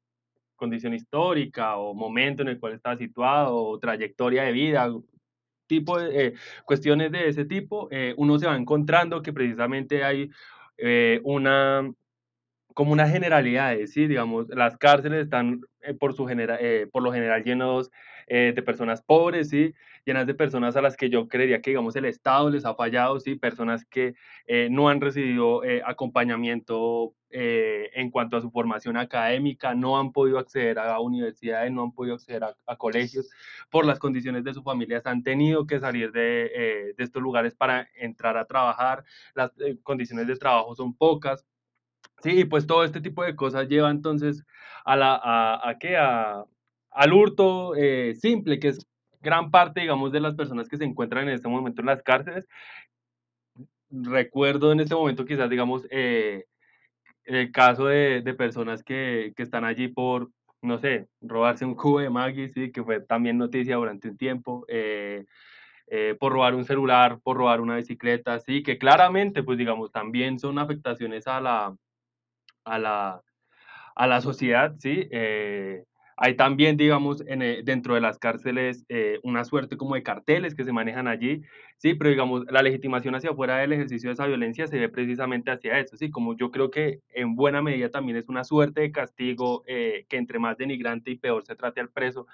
condición 0.56 0.94
histórica 0.94 1.78
o 1.78 1.94
momento 1.94 2.42
en 2.42 2.50
el 2.50 2.60
cual 2.60 2.74
está 2.74 2.98
situado 2.98 3.56
o 3.56 3.80
trayectoria 3.80 4.44
de 4.44 4.52
vida, 4.52 4.90
tipo 5.68 6.00
de 6.00 6.28
eh, 6.28 6.34
cuestiones 6.66 7.12
de 7.12 7.30
ese 7.30 7.46
tipo, 7.46 7.90
uno 8.18 8.40
se 8.40 8.48
va 8.48 8.58
encontrando 8.58 9.22
que 9.22 9.32
precisamente 9.32 10.04
hay 10.04 10.30
una 11.24 11.90
como 12.74 12.92
unas 12.94 13.12
generalidades, 13.12 13.92
¿sí? 13.94 14.08
Digamos, 14.08 14.48
las 14.50 14.78
cárceles 14.78 15.24
están 15.24 15.62
eh, 15.82 15.94
por, 15.94 16.14
su 16.14 16.26
genera, 16.26 16.58
eh, 16.60 16.88
por 16.92 17.04
lo 17.04 17.12
general 17.12 17.44
llenos 17.44 17.92
eh, 18.28 18.54
de 18.56 18.62
personas 18.62 19.02
pobres, 19.02 19.50
¿sí? 19.50 19.74
Llenas 20.06 20.28
de 20.28 20.34
personas 20.34 20.76
a 20.76 20.82
las 20.82 20.96
que 20.96 21.10
yo 21.10 21.28
creería 21.28 21.62
que, 21.62 21.72
digamos, 21.72 21.96
el 21.96 22.06
Estado 22.06 22.50
les 22.50 22.66
ha 22.66 22.76
fallado, 22.76 23.20
¿sí? 23.20 23.36
Personas 23.36 23.86
que 23.86 24.16
no 24.70 24.90
han 24.90 25.02
recibido 25.02 25.62
acompañamiento 25.86 27.14
en 27.30 27.80
en 28.00 28.12
cuanto 28.12 28.38
a 28.38 28.42
su 28.42 28.50
formación 28.50 28.98
académica, 28.98 29.76
no 29.76 30.00
han 30.00 30.12
podido 30.12 30.40
acceder 30.40 30.80
a 30.80 31.00
universidades, 31.00 31.72
no 31.72 31.84
han 31.84 31.92
podido 31.92 32.16
acceder 32.16 32.44
a, 32.44 32.76
colegios 32.78 33.30
por 33.70 33.86
las 33.86 34.00
condiciones 34.00 34.44
de 34.44 34.54
sus 34.54 34.64
familias, 34.64 35.06
han 35.06 35.22
tenido 35.24 35.68
que 35.68 35.80
salir 35.80 36.12
de, 36.12 36.52
eh, 36.56 36.94
de 36.98 37.04
estos 37.04 37.22
lugares 37.22 37.56
para 37.56 37.90
entrar 37.96 38.38
a 38.38 38.46
trabajar, 38.46 39.04
las 39.34 39.52
eh, 39.60 39.78
condiciones 39.84 40.28
de 40.28 40.36
trabajo 40.38 40.76
son 40.76 40.94
pocas. 40.94 41.46
Sí, 42.24 42.46
pues 42.46 42.68
todo 42.68 42.84
este 42.84 43.02
tipo 43.02 43.24
de 43.24 43.36
cosas 43.36 43.68
lleva 43.70 43.90
entonces 43.90 44.44
a 44.84 44.96
la, 44.96 45.16
a, 45.16 45.70
a 45.70 45.78
qué, 45.80 45.96
a, 45.98 46.44
al 46.92 47.14
hurto 47.14 47.76
eh, 47.76 48.16
simple, 48.16 48.60
que 48.60 48.70
es 48.70 48.86
gran 49.22 49.52
parte, 49.52 49.82
digamos, 49.82 50.12
de 50.12 50.20
las 50.20 50.36
personas 50.36 50.68
que 50.68 50.78
se 50.78 50.86
encuentran 50.86 51.28
en 51.28 51.36
este 51.36 51.48
momento 51.48 51.82
en 51.82 51.88
las 51.88 52.04
cárceles. 52.04 52.48
Recuerdo 53.90 54.72
en 54.72 54.82
este 54.82 54.96
momento 54.96 55.26
quizás, 55.26 55.50
digamos, 55.50 55.88
eh, 55.92 56.46
el 57.26 57.52
caso 57.52 57.86
de, 57.86 58.22
de 58.22 58.34
personas 58.34 58.84
que, 58.84 59.34
que, 59.36 59.44
están 59.44 59.66
allí 59.66 59.88
por, 59.88 60.30
no 60.62 60.78
sé, 60.80 61.08
robarse 61.22 61.66
un 61.66 61.76
cubo 61.76 62.00
de 62.00 62.10
Maggi, 62.10 62.50
sí, 62.50 62.72
que 62.72 62.84
fue 62.84 63.00
también 63.02 63.38
noticia 63.38 63.78
durante 63.78 64.10
un 64.10 64.18
tiempo, 64.18 64.66
eh, 64.68 65.26
por 66.20 66.34
robar 66.34 66.54
un 66.54 66.66
celular, 66.66 67.20
por 67.24 67.38
robar 67.38 67.62
una 67.62 67.78
bicicleta, 67.78 68.40
sí, 68.40 68.62
que 68.62 68.78
claramente, 68.78 69.42
pues 69.44 69.58
digamos, 69.58 69.92
también 69.92 70.38
son 70.38 70.60
afectaciones 70.60 71.28
a 71.28 71.42
la, 71.42 71.76
a 72.70 72.80
la, 72.80 73.22
a 73.96 74.08
la 74.08 74.22
sociedad, 74.22 74.76
sí. 74.80 75.08
Hay 76.22 76.36
también, 76.36 76.76
digamos, 76.76 77.24
en, 77.28 77.42
eh, 77.42 77.62
dentro 77.64 77.96
de 77.96 78.02
las 78.02 78.20
cárceles 78.20 78.86
eh, 78.90 79.20
una 79.24 79.46
suerte 79.46 79.78
como 79.78 79.96
de 79.96 80.04
carteles 80.04 80.54
que 80.54 80.66
se 80.66 80.74
manejan 80.74 81.08
allí, 81.08 81.44
sí, 81.78 81.94
pero 81.94 82.10
digamos, 82.10 82.44
la 82.52 82.62
legitimación 82.62 83.16
hacia 83.16 83.30
afuera 83.30 83.60
del 83.60 83.72
ejercicio 83.72 84.10
de 84.10 84.16
esa 84.16 84.26
violencia 84.26 84.68
se 84.68 84.78
ve 84.78 84.90
precisamente 84.90 85.50
hacia 85.50 85.80
eso, 85.80 85.96
sí, 85.96 86.10
como 86.12 86.36
yo 86.36 86.52
creo 86.52 86.72
que 86.72 87.00
en 87.14 87.38
buena 87.38 87.62
medida 87.62 87.90
también 87.90 88.18
es 88.18 88.28
una 88.28 88.44
suerte 88.44 88.82
de 88.82 88.92
castigo 88.92 89.64
eh, 89.66 90.06
que 90.10 90.18
entre 90.18 90.40
más 90.40 90.58
denigrante 90.58 91.10
y 91.10 91.16
peor 91.16 91.46
se 91.46 91.56
trate 91.56 91.80
al 91.80 91.90
preso, 91.90 92.28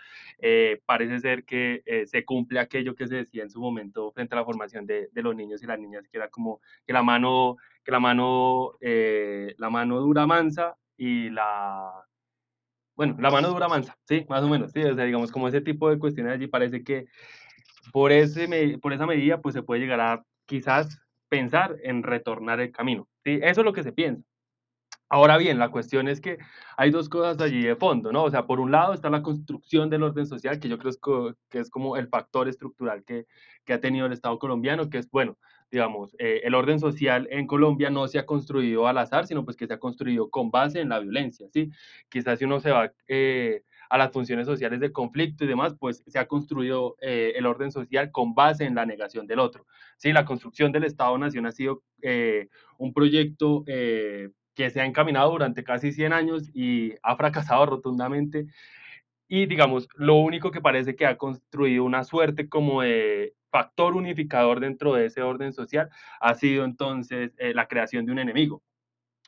parece 0.87 1.19
ser 1.19 1.43
que 1.45 1.83
se 2.07 2.25
cumple 2.25 2.59
aquello 2.59 2.95
que 2.95 3.07
se 3.07 3.17
decía 3.17 3.43
en 3.43 3.49
su 3.51 3.59
momento 3.61 4.11
frente 4.11 4.33
a 4.35 4.39
la 4.39 4.45
formación 4.45 4.87
de, 4.87 5.09
de 5.11 5.21
los 5.21 5.35
niños 5.35 5.61
y 5.61 5.67
las 5.67 5.79
niñas, 5.79 6.07
que 6.07 6.17
era 6.17 6.29
como 6.29 6.59
que 6.87 6.93
la 6.93 7.03
mano, 7.03 7.57
que 7.83 7.91
la 7.91 7.99
mano, 7.99 8.73
la 8.81 9.69
mano 9.69 9.99
dura 9.99 10.25
mansa 10.25 10.75
y 10.97 11.29
la 11.29 12.05
bueno, 12.95 13.15
la 13.19 13.31
mano 13.31 13.49
dura 13.49 13.67
mansa, 13.67 13.97
sí, 14.05 14.25
más 14.29 14.43
o 14.43 14.49
menos, 14.49 14.71
sí, 14.71 14.83
o 14.83 14.95
sea, 14.95 15.05
digamos, 15.05 15.31
como 15.31 15.47
ese 15.47 15.61
tipo 15.61 15.89
de 15.89 15.99
cuestiones 15.99 16.33
allí 16.33 16.47
parece 16.47 16.83
que 16.83 17.05
por, 17.91 18.11
ese, 18.11 18.79
por 18.81 18.93
esa 18.93 19.05
medida, 19.05 19.41
pues 19.41 19.53
se 19.53 19.63
puede 19.63 19.81
llegar 19.81 19.99
a 19.99 20.23
quizás 20.45 20.99
pensar 21.29 21.75
en 21.83 22.03
retornar 22.03 22.59
el 22.59 22.71
camino, 22.71 23.07
sí, 23.23 23.39
eso 23.41 23.61
es 23.61 23.65
lo 23.65 23.73
que 23.73 23.83
se 23.83 23.91
piensa. 23.91 24.23
Ahora 25.07 25.37
bien, 25.37 25.59
la 25.59 25.69
cuestión 25.69 26.07
es 26.07 26.19
que 26.19 26.39
hay 26.77 26.89
dos 26.89 27.09
cosas 27.09 27.39
allí 27.39 27.61
de 27.61 27.75
fondo, 27.75 28.11
¿no? 28.11 28.23
O 28.23 28.31
sea, 28.31 28.47
por 28.47 28.59
un 28.59 28.71
lado 28.71 28.93
está 28.93 29.09
la 29.11 29.21
construcción 29.21 29.87
del 29.89 30.01
orden 30.01 30.25
social, 30.25 30.59
que 30.59 30.67
yo 30.67 30.79
creo 30.79 31.35
que 31.47 31.59
es 31.59 31.69
como 31.69 31.95
el 31.95 32.07
factor 32.07 32.49
estructural 32.49 33.03
que, 33.03 33.27
que 33.65 33.73
ha 33.73 33.79
tenido 33.79 34.07
el 34.07 34.13
Estado 34.13 34.39
colombiano, 34.39 34.89
que 34.89 34.97
es, 34.97 35.09
bueno, 35.11 35.37
digamos, 35.71 36.15
eh, 36.19 36.41
el 36.43 36.55
orden 36.55 36.79
social 36.79 37.27
en 37.31 37.47
Colombia 37.47 37.89
no 37.89 38.07
se 38.07 38.19
ha 38.19 38.25
construido 38.25 38.87
al 38.87 38.97
azar, 38.97 39.27
sino 39.27 39.43
pues 39.43 39.57
que 39.57 39.67
se 39.67 39.73
ha 39.73 39.79
construido 39.79 40.29
con 40.29 40.51
base 40.51 40.79
en 40.79 40.89
la 40.89 40.99
violencia, 40.99 41.47
¿sí? 41.51 41.71
Quizás 42.09 42.39
si 42.39 42.45
uno 42.45 42.59
se 42.59 42.71
va 42.71 42.91
eh, 43.07 43.63
a 43.89 43.97
las 43.97 44.11
funciones 44.11 44.45
sociales 44.45 44.79
de 44.79 44.91
conflicto 44.91 45.43
y 45.43 45.47
demás, 45.47 45.75
pues 45.79 46.03
se 46.07 46.19
ha 46.19 46.27
construido 46.27 46.95
eh, 47.01 47.33
el 47.35 47.45
orden 47.45 47.71
social 47.71 48.11
con 48.11 48.33
base 48.33 48.65
en 48.65 48.75
la 48.75 48.85
negación 48.85 49.27
del 49.27 49.39
otro, 49.39 49.65
¿sí? 49.97 50.13
La 50.13 50.25
construcción 50.25 50.71
del 50.71 50.85
Estado-Nación 50.85 51.45
ha 51.45 51.51
sido 51.51 51.83
un 52.77 52.93
proyecto 52.93 53.63
que 53.65 54.69
se 54.69 54.79
ha 54.79 54.85
encaminado 54.85 55.31
durante 55.31 55.63
casi 55.63 55.91
100 55.91 56.13
años 56.13 56.49
y 56.53 56.93
ha 57.03 57.15
fracasado 57.15 57.65
rotundamente. 57.65 58.47
Y 59.27 59.47
digamos, 59.47 59.87
lo 59.95 60.15
único 60.15 60.51
que 60.51 60.61
parece 60.61 60.95
que 60.95 61.05
ha 61.05 61.17
construido 61.17 61.83
una 61.83 62.03
suerte 62.03 62.47
como 62.47 62.81
de 62.81 63.33
factor 63.49 63.95
unificador 63.95 64.59
dentro 64.59 64.93
de 64.93 65.05
ese 65.05 65.21
orden 65.21 65.53
social 65.53 65.89
ha 66.19 66.35
sido 66.35 66.65
entonces 66.65 67.33
eh, 67.37 67.53
la 67.53 67.67
creación 67.67 68.05
de 68.05 68.11
un 68.11 68.19
enemigo. 68.19 68.61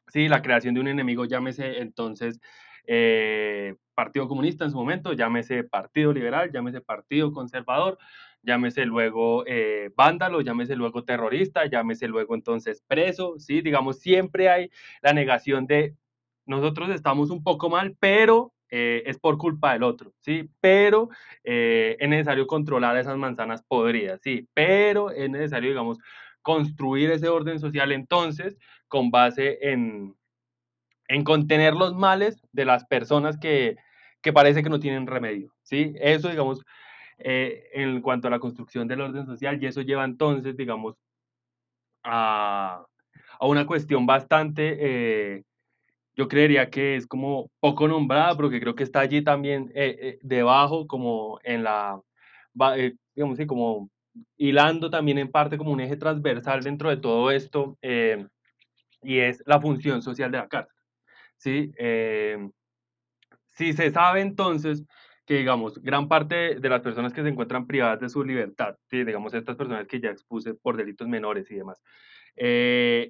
Sí, 0.09 0.27
la 0.27 0.41
creación 0.41 0.73
de 0.73 0.81
un 0.81 0.87
enemigo, 0.87 1.25
llámese 1.25 1.79
entonces 1.79 2.39
eh, 2.85 3.75
Partido 3.93 4.27
Comunista 4.27 4.65
en 4.65 4.71
su 4.71 4.77
momento, 4.77 5.13
llámese 5.13 5.63
Partido 5.63 6.13
Liberal, 6.13 6.51
llámese 6.51 6.81
Partido 6.81 7.33
Conservador, 7.33 7.97
llámese 8.41 8.85
luego 8.85 9.43
eh, 9.47 9.91
vándalo, 9.95 10.41
llámese 10.41 10.75
luego 10.75 11.03
terrorista, 11.03 11.65
llámese 11.65 12.07
luego 12.07 12.35
entonces 12.35 12.83
preso, 12.87 13.39
¿sí? 13.39 13.61
Digamos, 13.61 13.99
siempre 13.99 14.49
hay 14.49 14.69
la 15.01 15.13
negación 15.13 15.67
de 15.67 15.95
nosotros 16.45 16.89
estamos 16.89 17.29
un 17.29 17.43
poco 17.43 17.69
mal, 17.69 17.97
pero 17.99 18.53
eh, 18.69 19.03
es 19.05 19.17
por 19.17 19.37
culpa 19.37 19.73
del 19.73 19.83
otro, 19.83 20.13
¿sí? 20.19 20.49
Pero 20.59 21.09
eh, 21.43 21.95
es 21.99 22.09
necesario 22.09 22.47
controlar 22.47 22.97
esas 22.97 23.17
manzanas 23.17 23.63
podridas, 23.63 24.19
¿sí? 24.21 24.47
Pero 24.53 25.11
es 25.11 25.29
necesario, 25.29 25.69
digamos, 25.69 25.99
construir 26.41 27.11
ese 27.11 27.29
orden 27.29 27.59
social 27.59 27.91
entonces 27.91 28.57
con 28.87 29.09
base 29.09 29.57
en, 29.61 30.15
en 31.07 31.23
contener 31.23 31.73
los 31.75 31.95
males 31.95 32.41
de 32.51 32.65
las 32.65 32.85
personas 32.85 33.37
que, 33.37 33.77
que 34.21 34.33
parece 34.33 34.63
que 34.63 34.69
no 34.69 34.79
tienen 34.79 35.07
remedio, 35.07 35.53
¿sí? 35.63 35.93
Eso, 35.99 36.29
digamos, 36.29 36.61
eh, 37.19 37.69
en 37.73 38.01
cuanto 38.01 38.27
a 38.27 38.31
la 38.31 38.39
construcción 38.39 38.87
del 38.87 39.01
orden 39.01 39.25
social, 39.25 39.61
y 39.61 39.67
eso 39.67 39.81
lleva 39.81 40.03
entonces, 40.03 40.57
digamos, 40.57 40.95
a, 42.03 42.85
a 43.39 43.45
una 43.45 43.65
cuestión 43.65 44.05
bastante 44.05 45.45
yo 46.17 46.27
creería 46.27 46.69
que 46.71 46.95
es 46.95 47.05
como 47.05 47.51
poco 47.59 47.87
nombrada, 47.87 48.35
porque 48.35 48.59
creo 48.59 48.73
que 48.75 48.83
está 48.83 49.01
allí 49.01 49.23
también 49.23 49.71
eh, 49.75 49.97
eh, 50.01 50.19
debajo, 50.23 50.87
como 50.87 51.39
en 51.43 51.63
la, 51.63 52.01
eh, 52.75 52.95
digamos, 53.15 53.37
sí, 53.37 53.45
como 53.45 53.91
hilando 54.35 54.89
también 54.89 55.19
en 55.19 55.31
parte 55.31 55.59
como 55.59 55.71
un 55.71 55.79
eje 55.79 55.95
transversal 55.95 56.63
dentro 56.63 56.89
de 56.89 56.97
todo 56.97 57.29
esto, 57.29 57.77
y 59.03 59.19
es 59.19 59.43
la 59.45 59.61
función 59.61 60.01
social 60.01 60.31
de 60.31 60.39
la 60.39 60.47
cárcel. 60.47 60.75
¿sí? 61.37 61.71
si 63.53 63.73
se 63.73 63.91
sabe 63.91 64.21
entonces 64.21 64.83
que, 65.25 65.35
digamos, 65.35 65.79
gran 65.83 66.07
parte 66.07 66.55
de 66.55 66.69
las 66.69 66.81
personas 66.81 67.13
que 67.13 67.21
se 67.21 67.29
encuentran 67.29 67.67
privadas 67.67 67.99
de 67.99 68.09
su 68.09 68.23
libertad, 68.23 68.75
¿sí? 68.89 69.03
digamos, 69.03 69.35
estas 69.35 69.55
personas 69.55 69.85
que 69.87 69.99
ya 70.01 70.09
expuse 70.09 70.55
por 70.55 70.77
delitos 70.77 71.07
menores 71.07 71.51
y 71.51 71.55
demás, 71.55 71.79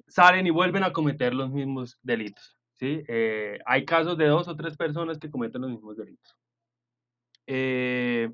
salen 0.08 0.46
y 0.46 0.50
vuelven 0.50 0.82
a 0.82 0.92
cometer 0.92 1.32
los 1.32 1.50
mismos 1.50 1.98
delitos. 2.02 2.57
¿Sí? 2.78 3.02
Eh, 3.08 3.58
hay 3.66 3.84
casos 3.84 4.16
de 4.16 4.26
dos 4.26 4.48
o 4.48 4.56
tres 4.56 4.76
personas 4.76 5.18
que 5.18 5.30
cometen 5.30 5.62
los 5.62 5.70
mismos 5.70 5.96
delitos. 5.96 6.36
Eh, 7.46 8.30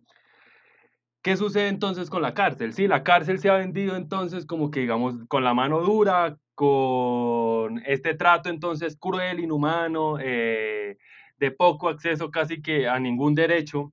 ¿Qué 1.22 1.36
sucede 1.36 1.68
entonces 1.68 2.10
con 2.10 2.20
la 2.20 2.34
cárcel? 2.34 2.74
Sí, 2.74 2.86
la 2.86 3.02
cárcel 3.02 3.38
se 3.38 3.48
ha 3.48 3.54
vendido 3.54 3.96
entonces 3.96 4.44
como 4.44 4.70
que, 4.70 4.80
digamos, 4.80 5.14
con 5.28 5.42
la 5.42 5.54
mano 5.54 5.80
dura, 5.80 6.36
con 6.54 7.82
este 7.86 8.14
trato 8.14 8.50
entonces 8.50 8.96
cruel, 9.00 9.40
inhumano, 9.40 10.18
eh, 10.20 10.98
de 11.38 11.50
poco 11.50 11.88
acceso 11.88 12.30
casi 12.30 12.60
que 12.60 12.86
a 12.88 12.98
ningún 12.98 13.34
derecho, 13.34 13.92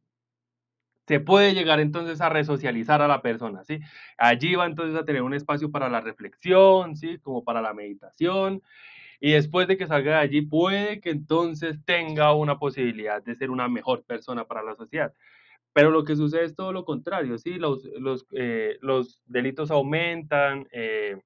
se 1.08 1.20
puede 1.20 1.54
llegar 1.54 1.80
entonces 1.80 2.22
a 2.22 2.30
resocializar 2.30 3.02
a 3.02 3.08
la 3.08 3.22
persona, 3.22 3.64
¿sí? 3.64 3.80
Allí 4.18 4.56
va 4.56 4.66
entonces 4.66 5.00
a 5.00 5.06
tener 5.06 5.22
un 5.24 5.34
espacio 5.34 5.72
para 5.72 5.90
la 5.90 6.02
reflexión, 6.02 6.96
¿sí? 6.96 7.18
Como 7.20 7.44
para 7.44 7.62
la 7.62 7.74
meditación, 7.74 8.62
y 9.22 9.34
después 9.34 9.68
de 9.68 9.78
que 9.78 9.88
salga 9.88 10.14
de 10.14 10.18
allí 10.18 10.42
puede 10.42 11.00
que 11.00 11.12
entonces 11.12 11.78
tenga 11.86 12.34
una 12.34 12.58
posibilidad 12.58 13.24
de 13.24 13.36
ser 13.36 13.52
una 13.52 13.70
mejor 13.70 14.04
persona 14.04 14.46
para 14.46 14.64
la 14.64 14.76
sociedad. 14.76 15.14
Pero 15.74 15.92
lo 15.92 16.04
que 16.04 16.16
sucede 16.16 16.46
es 16.46 16.56
todo 16.56 16.74
lo 16.74 16.86
contrario, 16.86 17.38
¿sí? 17.38 17.56
Los, 17.56 17.86
los, 18.00 18.26
eh, 18.34 18.78
los 18.82 19.22
delitos 19.28 19.72
aumentan, 19.72 20.68
eh, 20.72 21.22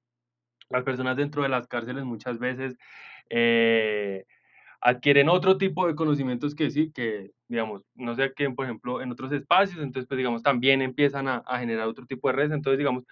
las 0.68 0.84
personas 0.84 1.16
dentro 1.16 1.42
de 1.42 1.48
las 1.48 1.66
cárceles 1.68 2.04
muchas 2.04 2.38
veces 2.38 2.76
eh, 3.30 4.26
adquieren 4.80 5.30
otro 5.30 5.56
tipo 5.58 5.86
de 5.86 5.94
conocimientos 5.94 6.54
que 6.54 6.70
sí, 6.70 6.92
que 6.92 7.32
digamos, 7.48 7.82
no 7.94 8.14
sé 8.14 8.34
quién, 8.34 8.54
por 8.54 8.66
ejemplo, 8.66 9.00
en 9.00 9.10
otros 9.10 9.32
espacios, 9.32 9.78
entonces 9.78 10.06
pues 10.06 10.18
digamos, 10.18 10.42
también 10.42 10.82
empiezan 10.82 11.28
a, 11.28 11.36
a 11.46 11.60
generar 11.60 11.88
otro 11.88 12.04
tipo 12.06 12.28
de 12.28 12.34
redes, 12.34 12.52
entonces 12.52 12.78
digamos, 12.78 13.04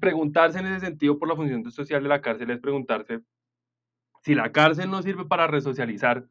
preguntarse 0.00 0.58
en 0.58 0.66
ese 0.66 0.86
sentido 0.86 1.18
por 1.18 1.28
la 1.28 1.36
función 1.36 1.70
social 1.70 2.02
de 2.02 2.08
la 2.08 2.20
cárcel 2.20 2.50
es 2.50 2.58
preguntarse 2.58 3.20
si 4.24 4.34
la 4.34 4.52
cárcel 4.52 4.90
no 4.90 5.02
sirve 5.02 5.26
para 5.26 5.46
resocializar, 5.46 6.24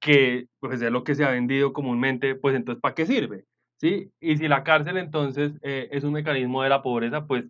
que 0.00 0.48
pues 0.60 0.82
es 0.82 0.90
lo 0.92 1.04
que 1.04 1.14
se 1.14 1.24
ha 1.24 1.30
vendido 1.30 1.72
comúnmente, 1.72 2.34
pues 2.34 2.54
entonces 2.54 2.80
¿para 2.82 2.94
qué 2.94 3.06
sirve? 3.06 3.46
¿Sí? 3.78 4.10
Y 4.20 4.36
si 4.36 4.48
la 4.48 4.62
cárcel 4.62 4.98
entonces 4.98 5.52
eh, 5.62 5.88
es 5.90 6.04
un 6.04 6.12
mecanismo 6.12 6.62
de 6.62 6.68
la 6.68 6.82
pobreza, 6.82 7.26
pues 7.26 7.44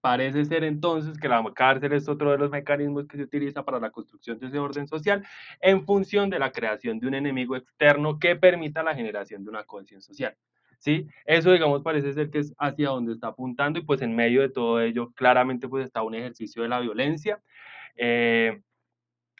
parece 0.00 0.44
ser 0.44 0.62
entonces 0.62 1.18
que 1.18 1.28
la 1.28 1.42
cárcel 1.52 1.92
es 1.92 2.08
otro 2.08 2.30
de 2.30 2.38
los 2.38 2.50
mecanismos 2.50 3.08
que 3.08 3.16
se 3.16 3.24
utiliza 3.24 3.64
para 3.64 3.80
la 3.80 3.90
construcción 3.90 4.38
de 4.38 4.46
ese 4.46 4.58
orden 4.60 4.86
social 4.86 5.26
en 5.60 5.84
función 5.84 6.30
de 6.30 6.38
la 6.38 6.52
creación 6.52 7.00
de 7.00 7.08
un 7.08 7.14
enemigo 7.14 7.56
externo 7.56 8.20
que 8.20 8.36
permita 8.36 8.84
la 8.84 8.94
generación 8.94 9.42
de 9.42 9.50
una 9.50 9.64
cohesión 9.64 10.00
social. 10.00 10.36
¿Sí? 10.78 11.08
Eso, 11.24 11.50
digamos, 11.50 11.82
parece 11.82 12.12
ser 12.12 12.30
que 12.30 12.38
es 12.38 12.54
hacia 12.58 12.90
donde 12.90 13.14
está 13.14 13.28
apuntando 13.28 13.80
y 13.80 13.82
pues 13.82 14.00
en 14.02 14.14
medio 14.14 14.42
de 14.42 14.50
todo 14.50 14.80
ello 14.80 15.10
claramente 15.14 15.68
pues 15.68 15.86
está 15.86 16.02
un 16.02 16.14
ejercicio 16.14 16.62
de 16.62 16.68
la 16.68 16.78
violencia. 16.78 17.40
Eh, 17.96 18.60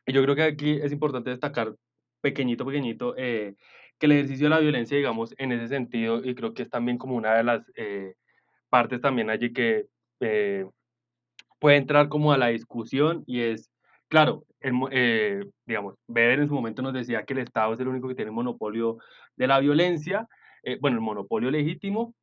Yo 0.06 0.22
creo 0.22 0.36
que 0.36 0.42
aquí 0.42 0.78
es 0.82 0.92
importante 0.92 1.30
destacar, 1.30 1.74
pequeñito, 2.20 2.64
pequeñito, 2.64 3.14
eh, 3.16 3.54
que 3.98 4.06
el 4.06 4.12
ejercicio 4.12 4.46
de 4.46 4.50
la 4.50 4.60
violencia, 4.60 4.96
digamos, 4.96 5.34
en 5.38 5.52
ese 5.52 5.68
sentido, 5.68 6.24
y 6.24 6.34
creo 6.34 6.54
que 6.54 6.62
es 6.62 6.70
también 6.70 6.98
como 6.98 7.16
una 7.16 7.34
de 7.34 7.44
las 7.44 7.72
eh, 7.76 8.14
partes 8.68 9.00
también 9.00 9.30
allí 9.30 9.52
que 9.52 9.86
eh, 10.20 10.66
puede 11.58 11.76
entrar 11.76 12.08
como 12.08 12.32
a 12.32 12.38
la 12.38 12.48
discusión 12.48 13.24
y 13.26 13.40
es, 13.40 13.70
claro, 14.08 14.44
el, 14.60 14.74
eh, 14.90 15.44
digamos, 15.64 15.94
Weber 16.08 16.40
en 16.40 16.48
su 16.48 16.54
momento 16.54 16.82
nos 16.82 16.92
decía 16.92 17.24
que 17.24 17.32
el 17.34 17.40
Estado 17.40 17.74
es 17.74 17.80
el 17.80 17.88
único 17.88 18.08
que 18.08 18.14
tiene 18.14 18.30
monopolio 18.30 18.98
de 19.36 19.46
la 19.46 19.60
violencia, 19.60 20.28
eh, 20.62 20.78
bueno, 20.80 20.96
el 20.96 21.02
monopolio 21.02 21.50
legítimo, 21.50 22.14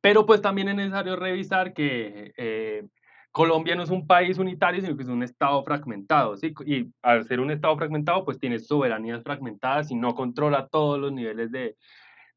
pero 0.00 0.26
pues 0.26 0.40
también 0.40 0.68
es 0.68 0.76
necesario 0.76 1.16
revisar 1.16 1.74
que 1.74 2.32
eh, 2.36 2.86
Colombia 3.34 3.74
no 3.74 3.82
es 3.82 3.90
un 3.90 4.06
país 4.06 4.38
unitario, 4.38 4.80
sino 4.80 4.96
que 4.96 5.02
es 5.02 5.08
un 5.08 5.24
Estado 5.24 5.60
fragmentado, 5.64 6.36
¿sí? 6.36 6.54
Y 6.64 6.92
al 7.02 7.24
ser 7.26 7.40
un 7.40 7.50
Estado 7.50 7.76
fragmentado, 7.76 8.24
pues 8.24 8.38
tiene 8.38 8.60
soberanías 8.60 9.24
fragmentadas 9.24 9.90
y 9.90 9.96
no 9.96 10.14
controla 10.14 10.68
todos 10.68 11.00
los 11.00 11.12
niveles 11.12 11.50
de, 11.50 11.76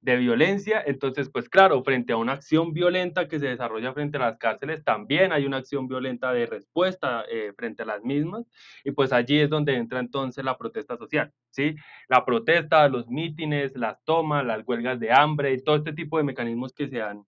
de 0.01 0.15
violencia. 0.15 0.81
Entonces, 0.83 1.29
pues 1.29 1.49
claro, 1.49 1.83
frente 1.83 2.13
a 2.13 2.17
una 2.17 2.31
acción 2.31 2.73
violenta 2.73 3.27
que 3.27 3.39
se 3.39 3.45
desarrolla 3.45 3.93
frente 3.93 4.17
a 4.17 4.21
las 4.21 4.37
cárceles, 4.39 4.83
también 4.83 5.31
hay 5.33 5.45
una 5.45 5.57
acción 5.57 5.87
violenta 5.87 6.33
de 6.33 6.47
respuesta 6.47 7.25
eh, 7.29 7.53
frente 7.55 7.83
a 7.83 7.85
las 7.85 8.03
mismas. 8.03 8.47
Y 8.83 8.89
pues 8.89 9.13
allí 9.13 9.39
es 9.39 9.51
donde 9.51 9.75
entra 9.75 9.99
entonces 9.99 10.43
la 10.43 10.57
protesta 10.57 10.97
social, 10.97 11.31
¿sí? 11.51 11.75
La 12.09 12.25
protesta, 12.25 12.89
los 12.89 13.07
mítines, 13.07 13.75
las 13.75 14.03
tomas, 14.03 14.43
las 14.43 14.63
huelgas 14.65 14.99
de 14.99 15.11
hambre 15.11 15.53
y 15.53 15.63
todo 15.63 15.75
este 15.75 15.93
tipo 15.93 16.17
de 16.17 16.23
mecanismos 16.23 16.73
que 16.73 16.87
se 16.87 17.03
han 17.03 17.23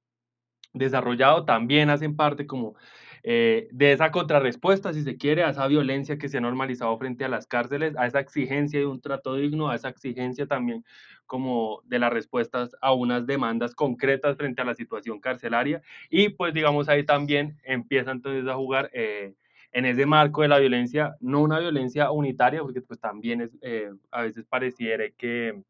desarrollado 0.74 1.46
también 1.46 1.92
hacen 1.92 2.16
parte 2.16 2.48
como 2.48 2.76
eh, 3.24 3.68
de 3.72 3.92
esa 3.92 4.12
contrarrespuesta, 4.12 4.94
si 4.94 5.04
se 5.04 5.18
quiere, 5.18 5.44
a 5.44 5.50
esa 5.50 5.68
violencia 5.68 6.18
que 6.18 6.30
se 6.30 6.38
ha 6.38 6.42
normalizado 6.42 6.98
frente 6.98 7.26
a 7.26 7.30
las 7.30 7.48
cárceles, 7.48 7.96
a 7.98 8.08
esa 8.08 8.20
exigencia 8.20 8.80
de 8.80 8.86
un 8.86 9.02
trato 9.02 9.36
digno, 9.36 9.70
a 9.70 9.76
esa 9.76 9.90
exigencia 9.90 10.48
también 10.48 10.84
como 11.26 11.82
de 11.86 12.00
las 12.00 12.12
respuestas 12.12 12.76
a 12.82 12.94
unas 12.94 13.28
demandas 13.28 13.76
concretas 13.76 14.38
frente 14.38 14.62
a 14.62 14.66
la 14.66 14.76
situación 14.76 15.20
carcelaria. 15.20 15.82
Y 16.10 16.30
pues 16.30 16.54
digamos 16.54 16.90
ahí 16.90 17.04
también 17.06 17.60
empieza 17.64 18.12
entonces 18.12 18.48
a 18.48 18.56
jugar 18.56 18.90
eh, 18.94 19.36
en 19.72 19.86
ese 19.86 20.06
marco 20.06 20.42
de 20.42 20.48
la 20.48 20.60
violencia, 20.60 21.16
no 21.20 21.42
una 21.42 21.60
violencia 21.60 22.12
unitaria, 22.12 22.62
porque 22.62 22.82
pues 22.82 23.00
también 23.00 23.42
es, 23.42 23.52
eh, 23.62 23.92
a 24.12 24.24
veces 24.24 24.46
pareciera 24.50 25.06
que, 25.16 25.62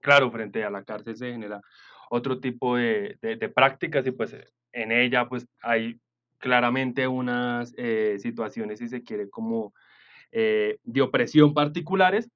claro, 0.00 0.30
frente 0.30 0.62
a 0.64 0.70
la 0.70 0.84
cárcel 0.84 1.16
se 1.16 1.32
genera 1.32 1.60
otro 2.10 2.40
tipo 2.40 2.76
de, 2.76 3.16
de, 3.22 3.36
de 3.36 3.48
prácticas 3.48 4.06
y 4.06 4.10
pues 4.10 4.36
en 4.72 4.92
ella 4.92 5.26
pues 5.28 5.46
hay 5.62 5.98
claramente 6.42 7.06
unas 7.06 7.72
eh, 7.78 8.18
situaciones, 8.18 8.80
si 8.80 8.88
se 8.88 9.04
quiere, 9.04 9.30
como 9.30 9.72
eh, 10.32 10.78
de 10.82 11.00
opresión 11.00 11.54
particulares, 11.54 12.28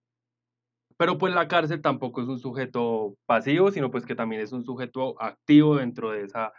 pero 0.97 1.19
pues 1.19 1.35
la 1.35 1.49
cárcel 1.49 1.83
tampoco 1.83 2.23
es 2.23 2.29
un 2.29 2.39
sujeto 2.39 3.17
pasivo, 3.27 3.73
sino 3.73 3.91
pues 3.91 4.07
que 4.07 4.15
también 4.15 4.41
es 4.41 4.53
un 4.53 4.65
sujeto 4.65 5.21
activo 5.21 5.77
dentro 5.77 6.13
de 6.13 6.23
esa, 6.23 6.53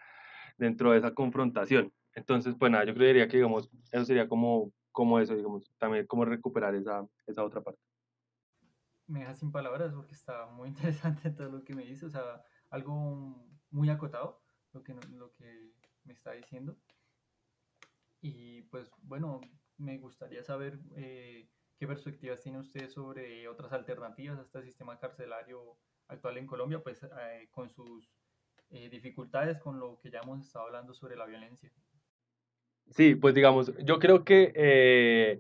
dentro 0.58 0.92
de 0.92 0.98
esa 0.98 1.14
confrontación. 1.14 1.94
Entonces, 2.14 2.54
pues 2.60 2.70
nada, 2.70 2.84
yo 2.84 2.94
creería 2.94 3.30
que, 3.30 3.38
digamos, 3.38 3.70
eso 3.92 4.04
sería 4.04 4.28
como, 4.28 4.74
como 4.92 5.20
eso, 5.20 5.34
digamos, 5.34 5.72
también 5.78 6.06
como 6.06 6.26
recuperar 6.26 6.76
esa, 6.76 7.08
esa 7.28 7.46
otra 7.46 7.62
parte. 7.62 7.80
Me 9.08 9.22
deja 9.22 9.36
sin 9.36 9.54
palabras 9.54 9.94
porque 9.94 10.16
está 10.16 10.48
muy 10.48 10.68
interesante 10.76 11.32
todo 11.32 11.50
lo 11.50 11.64
que 11.64 11.74
me 11.74 11.86
dice, 11.86 12.06
o 12.08 12.10
sea, 12.10 12.44
algo 12.70 13.48
muy 13.72 13.90
acotado 13.90 14.42
lo 14.74 14.84
que, 14.84 14.94
lo 14.94 15.32
que 15.32 15.72
me 16.04 16.14
está 16.14 16.34
diciendo. 16.34 16.78
Y 18.22 18.64
pues 18.64 18.90
bueno, 19.02 19.42
me 19.78 19.98
gustaría 19.98 20.44
saber 20.44 20.80
eh, 20.96 21.48
qué 21.78 21.88
perspectivas 21.88 22.42
tiene 22.42 22.60
usted 22.60 22.90
sobre 22.90 23.48
otras 23.48 23.72
alternativas 23.74 24.40
a 24.40 24.42
este 24.42 24.64
sistema 24.64 25.00
carcelario 25.00 25.78
actual 26.08 26.38
en 26.38 26.48
Colombia, 26.48 26.82
pues 26.82 27.04
eh, 27.04 27.48
con 27.52 27.70
sus 27.70 28.10
eh, 28.70 28.90
dificultades, 28.90 29.60
con 29.60 29.80
lo 29.80 30.00
que 30.00 30.10
ya 30.10 30.20
hemos 30.20 30.46
estado 30.46 30.66
hablando 30.66 30.94
sobre 30.94 31.16
la 31.16 31.26
violencia. 31.26 31.72
Sí, 32.90 33.16
pues 33.16 33.36
digamos, 33.36 33.72
yo 33.84 34.00
creo 34.00 34.24
que 34.24 34.54
eh, 34.56 35.40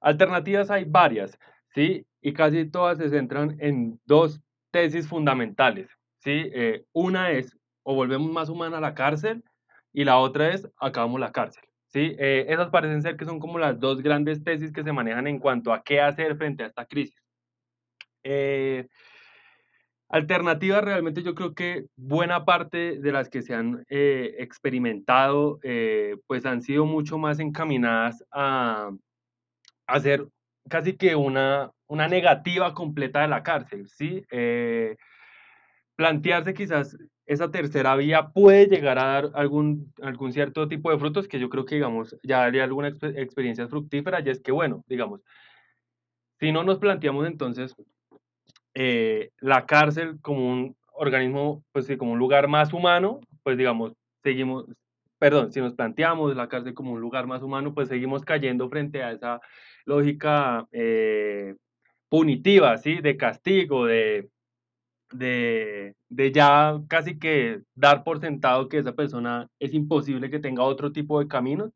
alternativas 0.00 0.70
hay 0.70 0.84
varias, 0.84 1.38
¿sí? 1.74 2.06
Y 2.20 2.32
casi 2.32 2.70
todas 2.70 2.98
se 2.98 3.10
centran 3.10 3.56
en 3.60 4.00
dos 4.06 4.40
tesis 4.70 5.06
fundamentales, 5.06 5.88
¿sí? 6.18 6.50
Eh, 6.54 6.84
una 6.92 7.30
es, 7.32 7.56
o 7.82 7.94
volvemos 7.94 8.30
más 8.30 8.48
humana 8.48 8.78
a 8.78 8.80
la 8.80 8.94
cárcel, 8.94 9.44
y 9.92 10.04
la 10.04 10.18
otra 10.18 10.52
es, 10.52 10.66
acabamos 10.78 11.20
la 11.20 11.32
cárcel. 11.32 11.62
¿Sí? 11.94 12.16
Eh, 12.18 12.46
esas 12.48 12.70
parecen 12.70 13.02
ser 13.02 13.16
que 13.16 13.24
son 13.24 13.38
como 13.38 13.56
las 13.56 13.78
dos 13.78 14.02
grandes 14.02 14.42
tesis 14.42 14.72
que 14.72 14.82
se 14.82 14.92
manejan 14.92 15.28
en 15.28 15.38
cuanto 15.38 15.72
a 15.72 15.84
qué 15.84 16.00
hacer 16.00 16.36
frente 16.36 16.64
a 16.64 16.66
esta 16.66 16.86
crisis. 16.86 17.22
Eh, 18.24 18.88
alternativas, 20.08 20.82
realmente 20.82 21.22
yo 21.22 21.36
creo 21.36 21.54
que 21.54 21.86
buena 21.96 22.44
parte 22.44 22.98
de 22.98 23.12
las 23.12 23.28
que 23.28 23.42
se 23.42 23.54
han 23.54 23.84
eh, 23.88 24.34
experimentado, 24.38 25.60
pues 26.26 26.44
han 26.46 26.62
sido 26.62 26.84
mucho 26.84 27.16
más 27.16 27.38
encaminadas 27.38 28.24
a, 28.32 28.90
hacer 29.86 30.26
casi 30.68 30.96
que 30.96 31.14
una, 31.14 31.70
una 31.86 32.08
negativa 32.08 32.74
completa 32.74 33.20
de 33.20 33.28
la 33.28 33.42
cárcel, 33.44 33.86
¿sí? 33.88 34.24
Plantearse 35.96 36.54
quizás 36.54 36.96
esa 37.26 37.50
tercera 37.50 37.96
vía 37.96 38.28
puede 38.28 38.66
llegar 38.66 38.98
a 38.98 39.04
dar 39.04 39.30
algún, 39.34 39.92
algún 40.02 40.32
cierto 40.32 40.68
tipo 40.68 40.90
de 40.90 40.98
frutos 40.98 41.26
que 41.28 41.38
yo 41.38 41.48
creo 41.48 41.64
que, 41.64 41.76
digamos, 41.76 42.16
ya 42.22 42.38
daría 42.40 42.64
alguna 42.64 42.88
exp 42.88 43.04
experiencia 43.16 43.68
fructífera, 43.68 44.20
y 44.20 44.30
es 44.30 44.40
que, 44.40 44.52
bueno, 44.52 44.84
digamos, 44.86 45.22
si 46.38 46.52
no 46.52 46.64
nos 46.64 46.78
planteamos 46.78 47.26
entonces 47.26 47.74
eh, 48.74 49.30
la 49.38 49.66
cárcel 49.66 50.20
como 50.20 50.50
un 50.50 50.76
organismo, 50.92 51.64
pues 51.72 51.88
como 51.96 52.12
un 52.12 52.18
lugar 52.18 52.48
más 52.48 52.72
humano, 52.72 53.20
pues 53.42 53.56
digamos, 53.56 53.92
seguimos, 54.22 54.66
perdón, 55.18 55.52
si 55.52 55.60
nos 55.60 55.74
planteamos 55.74 56.36
la 56.36 56.48
cárcel 56.48 56.74
como 56.74 56.92
un 56.92 57.00
lugar 57.00 57.26
más 57.26 57.42
humano, 57.42 57.74
pues 57.74 57.88
seguimos 57.88 58.24
cayendo 58.24 58.68
frente 58.68 59.02
a 59.02 59.12
esa 59.12 59.40
lógica 59.86 60.66
eh, 60.72 61.54
punitiva, 62.08 62.76
¿sí? 62.78 63.00
De 63.00 63.16
castigo, 63.16 63.86
de, 63.86 64.28
de, 65.14 65.94
de 66.08 66.32
ya 66.32 66.80
casi 66.88 67.18
que 67.18 67.60
dar 67.74 68.04
por 68.04 68.20
sentado 68.20 68.68
que 68.68 68.78
esa 68.78 68.94
persona 68.94 69.48
es 69.58 69.72
imposible 69.74 70.30
que 70.30 70.40
tenga 70.40 70.62
otro 70.62 70.92
tipo 70.92 71.20
de 71.20 71.28
caminos. 71.28 71.72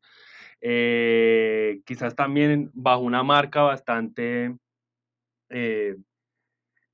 Eh, 0.61 1.81
quizás 1.85 2.15
también 2.15 2.69
bajo 2.73 3.01
una 3.01 3.23
marca 3.23 3.61
bastante 3.61 4.55
eh, 5.49 5.95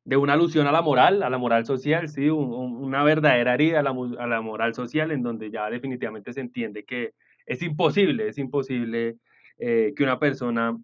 de 0.03 0.17
una 0.17 0.34
alusión 0.34 0.67
a 0.67 0.71
la 0.71 0.84
moral, 0.84 1.23
a 1.23 1.29
la 1.31 1.39
moral 1.39 1.65
social, 1.65 2.08
sí, 2.10 2.29
un, 2.29 2.53
un, 2.53 2.75
una 2.75 3.03
verdadera 3.03 3.55
herida 3.55 3.79
a 3.79 3.84
la, 3.84 3.95
a 4.19 4.27
la, 4.27 4.41
moral 4.41 4.75
social 4.75 5.12
en 5.12 5.23
donde 5.23 5.49
ya 5.49 5.67
definitivamente 5.69 6.31
se 6.31 6.41
entiende 6.41 6.86
que 6.86 7.13
es 7.47 7.63
imposible, 7.63 8.27
es 8.27 8.38
imposible 8.38 9.17
eh, 9.58 9.93
que 9.95 10.03
una 10.03 10.19
persona 10.19 10.77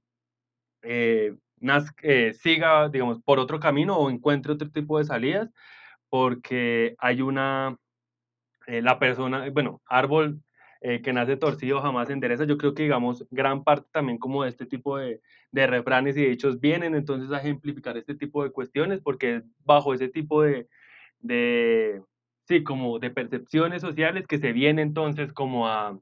eh, 1.62 1.84
eh, 2.04 2.34
siga, 2.34 2.89
digamos, 2.89 3.21
por 3.21 3.39
otro 3.39 3.60
camino 3.60 3.97
o 3.97 4.10
encuentre 4.10 4.54
otro 4.54 4.69
tipo 4.71 4.97
de 4.97 5.06
salidas, 5.06 5.50
porque 6.10 6.95
hay 7.00 7.21
una, 7.21 7.78
eh, 8.67 8.82
la 8.82 9.00
persona, 9.00 9.50
bueno, 9.52 9.82
árbol 9.88 10.41
eh, 10.82 11.02
que 11.02 11.13
nace 11.13 11.38
torcido 11.38 11.82
jamás 11.82 12.08
se 12.08 12.13
endereza. 12.13 12.45
Yo 12.45 12.58
creo 12.58 12.74
que, 12.74 12.84
digamos, 12.84 13.26
gran 13.32 13.63
parte 13.63 13.88
también 13.91 14.17
como 14.17 14.43
de 14.43 14.50
este 14.50 14.65
tipo 14.65 14.97
de, 14.97 15.21
de 15.52 15.67
refranes 15.67 16.17
y 16.17 16.21
de 16.24 16.32
hechos 16.32 16.60
vienen 16.60 16.95
entonces 16.95 17.32
a 17.32 17.39
ejemplificar 17.39 17.97
este 17.97 18.15
tipo 18.15 18.43
de 18.43 18.52
cuestiones, 18.52 19.00
porque 19.02 19.43
bajo 19.63 19.93
ese 19.93 20.10
tipo 20.10 20.41
de, 20.41 20.67
de, 21.19 22.02
sí, 22.47 22.63
como 22.63 23.00
de 23.00 23.12
percepciones 23.12 23.82
sociales 23.82 24.26
que 24.28 24.39
se 24.39 24.54
viene 24.54 24.82
entonces 24.82 25.34
como 25.34 25.67
a, 25.67 26.00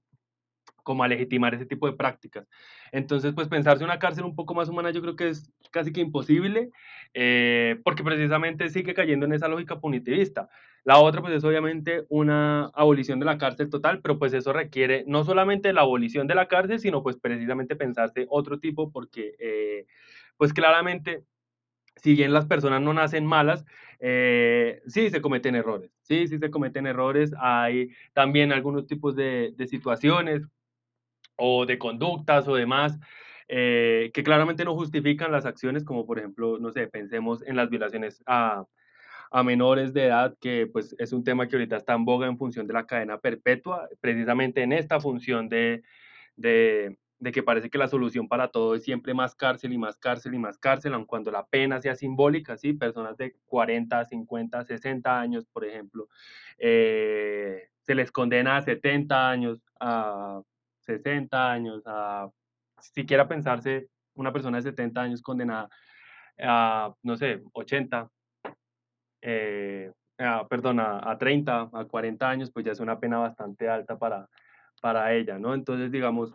como 0.84 1.04
a 1.04 1.08
legitimar 1.08 1.54
ese 1.54 1.66
tipo 1.66 1.88
de 1.88 1.94
prácticas. 1.94 2.48
Entonces, 2.92 3.34
pues 3.34 3.48
pensarse 3.48 3.84
una 3.84 4.00
cárcel 4.00 4.26
un 4.26 4.36
poco 4.36 4.54
más 4.54 4.70
humana 4.70 4.92
yo 4.92 5.02
creo 5.02 5.16
que 5.16 5.30
es 5.30 5.52
casi 5.72 5.92
que 5.92 6.02
imposible, 6.02 6.70
eh, 7.14 7.80
porque 7.84 8.04
precisamente 8.04 8.70
sigue 8.70 8.94
cayendo 8.94 9.26
en 9.26 9.34
esa 9.34 9.48
lógica 9.48 9.80
punitivista. 9.80 10.50
La 10.84 11.00
otra, 11.00 11.22
pues 11.22 11.34
es 11.34 11.44
obviamente 11.44 12.06
una 12.10 12.66
abolición 12.74 13.20
de 13.20 13.26
la 13.26 13.38
cárcel 13.38 13.70
total, 13.70 14.02
pero 14.02 14.18
pues 14.18 14.34
eso 14.34 14.54
requiere 14.54 15.04
no 15.08 15.24
solamente 15.24 15.74
la 15.74 15.82
abolición 15.82 16.28
de 16.28 16.36
la 16.36 16.48
cárcel, 16.48 16.80
sino 16.80 17.04
pues 17.04 17.18
precisamente 17.18 17.76
pensarse 17.76 18.26
otro 18.30 18.60
tipo, 18.60 18.92
porque 18.92 19.36
eh, 19.40 19.86
pues 20.38 20.54
claramente 20.54 21.24
si 21.98 22.14
bien 22.14 22.34
las 22.34 22.46
personas 22.46 22.82
no 22.82 22.94
nacen 22.94 23.26
malas, 23.26 23.66
eh, 24.00 24.82
sí 24.88 25.10
se 25.10 25.22
cometen 25.22 25.56
errores, 25.56 25.92
sí, 26.02 26.28
sí 26.28 26.40
se 26.40 26.50
cometen 26.50 26.88
errores. 26.88 27.34
Hay 27.40 27.90
también 28.14 28.52
algunos 28.54 28.88
tipos 28.88 29.16
de, 29.16 29.54
de 29.56 29.68
situaciones 29.68 30.44
o 31.40 31.66
de 31.66 31.78
conductas 31.80 32.48
o 32.48 32.56
demás, 32.56 33.00
eh, 33.48 34.12
que 34.14 34.24
claramente 34.24 34.64
no 34.66 34.76
justifican 34.76 35.32
las 35.32 35.46
acciones, 35.46 35.84
como 35.84 36.06
por 36.06 36.20
ejemplo, 36.20 36.60
no 36.60 36.72
sé, 36.72 36.88
pensemos 36.88 37.42
en 37.48 37.56
las 37.56 37.70
violaciones 37.70 38.22
a, 38.28 38.66
a 39.32 39.44
menores 39.44 39.94
de 39.94 40.06
edad, 40.06 40.36
que 40.40 40.68
pues 40.72 40.96
es 41.00 41.14
un 41.14 41.24
tema 41.24 41.48
que 41.48 41.56
ahorita 41.56 41.78
está 41.78 41.94
en 41.94 42.06
boga 42.06 42.28
en 42.28 42.38
función 42.38 42.68
de 42.68 42.74
la 42.74 42.86
cadena 42.86 43.18
perpetua, 43.18 43.90
precisamente 44.02 44.62
en 44.62 44.74
esta 44.74 45.00
función 45.00 45.50
de, 45.50 45.82
de, 46.36 46.98
de 47.20 47.32
que 47.32 47.44
parece 47.44 47.70
que 47.70 47.78
la 47.78 47.88
solución 47.88 48.28
para 48.28 48.50
todo 48.50 48.76
es 48.76 48.84
siempre 48.84 49.14
más 49.14 49.36
cárcel 49.36 49.74
y 49.74 49.78
más 49.78 49.98
cárcel 49.98 50.34
y 50.34 50.40
más 50.40 50.58
cárcel, 50.58 50.94
aun 50.94 51.06
cuando 51.06 51.32
la 51.32 51.46
pena 51.46 51.82
sea 51.82 51.96
simbólica, 51.96 52.58
¿sí? 52.58 52.74
Personas 52.74 53.18
de 53.18 53.36
40, 53.48 54.06
50, 54.06 54.64
60 54.64 55.20
años, 55.20 55.46
por 55.46 55.66
ejemplo, 55.66 56.08
eh, 56.58 57.70
se 57.82 57.96
les 57.96 58.12
condena 58.12 58.58
a 58.58 58.62
70 58.62 59.30
años, 59.30 59.62
a 59.80 60.42
60 60.90 61.52
años, 61.52 61.84
a 61.86 62.30
siquiera 62.82 63.28
pensarse 63.28 63.90
una 64.16 64.34
persona 64.34 64.58
de 64.58 64.64
70 64.64 65.02
años 65.02 65.22
condenada 65.22 65.70
a, 66.40 66.94
no 67.04 67.16
sé, 67.16 67.44
80, 67.54 68.10
eh, 69.22 69.92
perdón, 70.50 70.80
a, 70.80 71.18
30, 71.18 71.70
a 71.72 71.86
40 71.86 72.30
años, 72.30 72.52
pues 72.52 72.66
ya 72.66 72.72
es 72.72 72.80
una 72.80 73.00
pena 73.00 73.20
bastante 73.20 73.70
alta 73.70 73.98
para, 73.98 74.28
para 74.82 75.14
ella, 75.14 75.38
¿no? 75.38 75.54
Entonces, 75.54 75.92
digamos, 75.92 76.34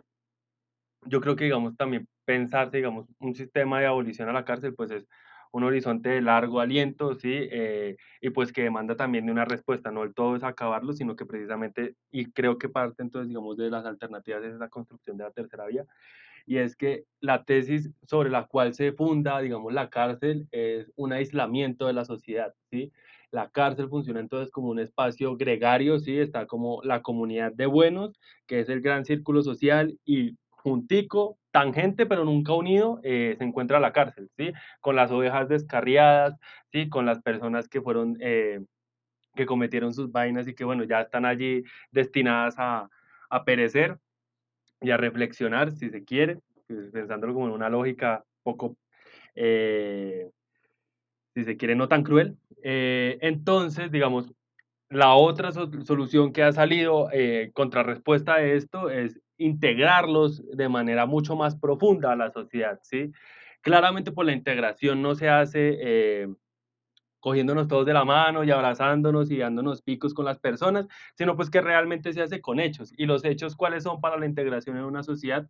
yo 1.05 1.21
creo 1.21 1.35
que, 1.35 1.45
digamos, 1.45 1.75
también 1.75 2.07
pensarse, 2.25 2.77
digamos, 2.77 3.07
un 3.19 3.35
sistema 3.35 3.79
de 3.79 3.87
abolición 3.87 4.29
a 4.29 4.33
la 4.33 4.45
cárcel, 4.45 4.73
pues 4.73 4.91
es 4.91 5.07
un 5.55 5.63
horizonte 5.63 6.09
de 6.09 6.21
largo 6.21 6.59
aliento, 6.59 7.15
¿sí? 7.15 7.31
Eh, 7.31 7.95
y 8.19 8.29
pues 8.31 8.51
que 8.51 8.63
demanda 8.63 8.97
también 8.97 9.25
de 9.25 9.31
una 9.31 9.45
respuesta, 9.45 9.89
no 9.89 10.03
el 10.03 10.13
todo 10.13 10.35
es 10.35 10.43
acabarlo, 10.43 10.91
sino 10.91 11.15
que 11.15 11.25
precisamente, 11.25 11.95
y 12.11 12.25
creo 12.33 12.57
que 12.57 12.67
parte 12.67 13.03
entonces, 13.03 13.29
digamos, 13.29 13.55
de 13.55 13.69
las 13.69 13.85
alternativas 13.85 14.43
es 14.43 14.55
la 14.55 14.67
construcción 14.67 15.15
de 15.15 15.23
la 15.23 15.31
tercera 15.31 15.65
vía, 15.67 15.85
y 16.45 16.57
es 16.57 16.75
que 16.75 17.05
la 17.21 17.45
tesis 17.45 17.89
sobre 18.05 18.29
la 18.29 18.47
cual 18.47 18.73
se 18.73 18.91
funda, 18.91 19.39
digamos, 19.39 19.71
la 19.73 19.89
cárcel 19.89 20.45
es 20.51 20.91
un 20.97 21.13
aislamiento 21.13 21.87
de 21.87 21.93
la 21.93 22.03
sociedad, 22.03 22.53
¿sí? 22.69 22.91
La 23.31 23.49
cárcel 23.49 23.87
funciona 23.87 24.19
entonces 24.19 24.51
como 24.51 24.67
un 24.67 24.79
espacio 24.79 25.37
gregario, 25.37 25.99
¿sí? 25.99 26.19
Está 26.19 26.47
como 26.47 26.81
la 26.83 27.01
comunidad 27.01 27.53
de 27.53 27.65
buenos, 27.65 28.19
que 28.45 28.59
es 28.59 28.67
el 28.67 28.81
gran 28.81 29.05
círculo 29.05 29.41
social, 29.41 29.97
y 30.03 30.35
juntico, 30.49 31.37
tangente, 31.55 32.05
pero 32.05 32.25
nunca 32.25 32.51
unido, 32.51 32.99
eh, 33.01 33.35
se 33.37 33.45
encuentra 33.45 33.79
la 33.79 33.93
cárcel, 33.93 34.29
¿sí? 34.35 34.51
Con 34.81 34.97
las 34.97 35.09
ovejas 35.09 35.47
descarriadas, 35.47 36.37
¿sí? 36.69 36.89
Con 36.89 37.05
las 37.05 37.21
personas 37.21 37.69
que 37.69 37.81
fueron, 37.81 38.17
eh, 38.19 38.59
que 39.35 39.45
cometieron 39.45 39.93
sus 39.93 40.11
vainas 40.11 40.49
y 40.49 40.53
que, 40.53 40.65
bueno, 40.65 40.83
ya 40.83 40.99
están 40.99 41.23
allí 41.23 41.63
destinadas 41.91 42.55
a, 42.57 42.89
a 43.29 43.45
perecer 43.45 43.97
y 44.81 44.91
a 44.91 44.97
reflexionar, 44.97 45.71
si 45.71 45.89
se 45.89 46.03
quiere, 46.03 46.39
pues, 46.67 46.91
pensándolo 46.91 47.33
como 47.33 47.47
en 47.47 47.53
una 47.53 47.69
lógica 47.69 48.25
poco, 48.43 48.75
eh, 49.33 50.29
si 51.35 51.45
se 51.45 51.55
quiere, 51.55 51.75
no 51.75 51.87
tan 51.87 52.03
cruel. 52.03 52.35
Eh, 52.63 53.17
entonces, 53.21 53.89
digamos, 53.91 54.29
la 54.89 55.13
otra 55.13 55.53
solución 55.53 56.33
que 56.33 56.43
ha 56.43 56.51
salido 56.51 57.07
eh, 57.13 57.51
contrarrespuesta 57.53 58.35
a 58.35 58.43
esto 58.43 58.89
es 58.89 59.21
integrarlos 59.37 60.43
de 60.55 60.69
manera 60.69 61.05
mucho 61.05 61.35
más 61.35 61.55
profunda 61.55 62.11
a 62.11 62.15
la 62.15 62.31
sociedad, 62.31 62.79
¿sí? 62.83 63.11
Claramente, 63.61 64.11
por 64.11 64.25
pues, 64.25 64.27
la 64.27 64.33
integración 64.33 65.01
no 65.01 65.15
se 65.15 65.27
hace 65.27 65.77
eh, 65.81 66.27
cogiéndonos 67.19 67.67
todos 67.67 67.87
de 67.87 67.93
la 67.93 68.05
mano 68.05 68.43
y 68.43 68.51
abrazándonos 68.51 69.31
y 69.31 69.37
dándonos 69.37 69.81
picos 69.81 70.13
con 70.13 70.25
las 70.25 70.37
personas, 70.37 70.87
sino 71.15 71.35
pues 71.35 71.49
que 71.49 71.59
realmente 71.59 72.13
se 72.13 72.21
hace 72.21 72.39
con 72.39 72.59
hechos. 72.59 72.93
¿Y 72.95 73.07
los 73.07 73.25
hechos 73.25 73.55
cuáles 73.55 73.81
son 73.83 73.99
para 73.99 74.19
la 74.19 74.27
integración 74.27 74.77
en 74.77 74.83
una 74.83 75.01
sociedad? 75.01 75.49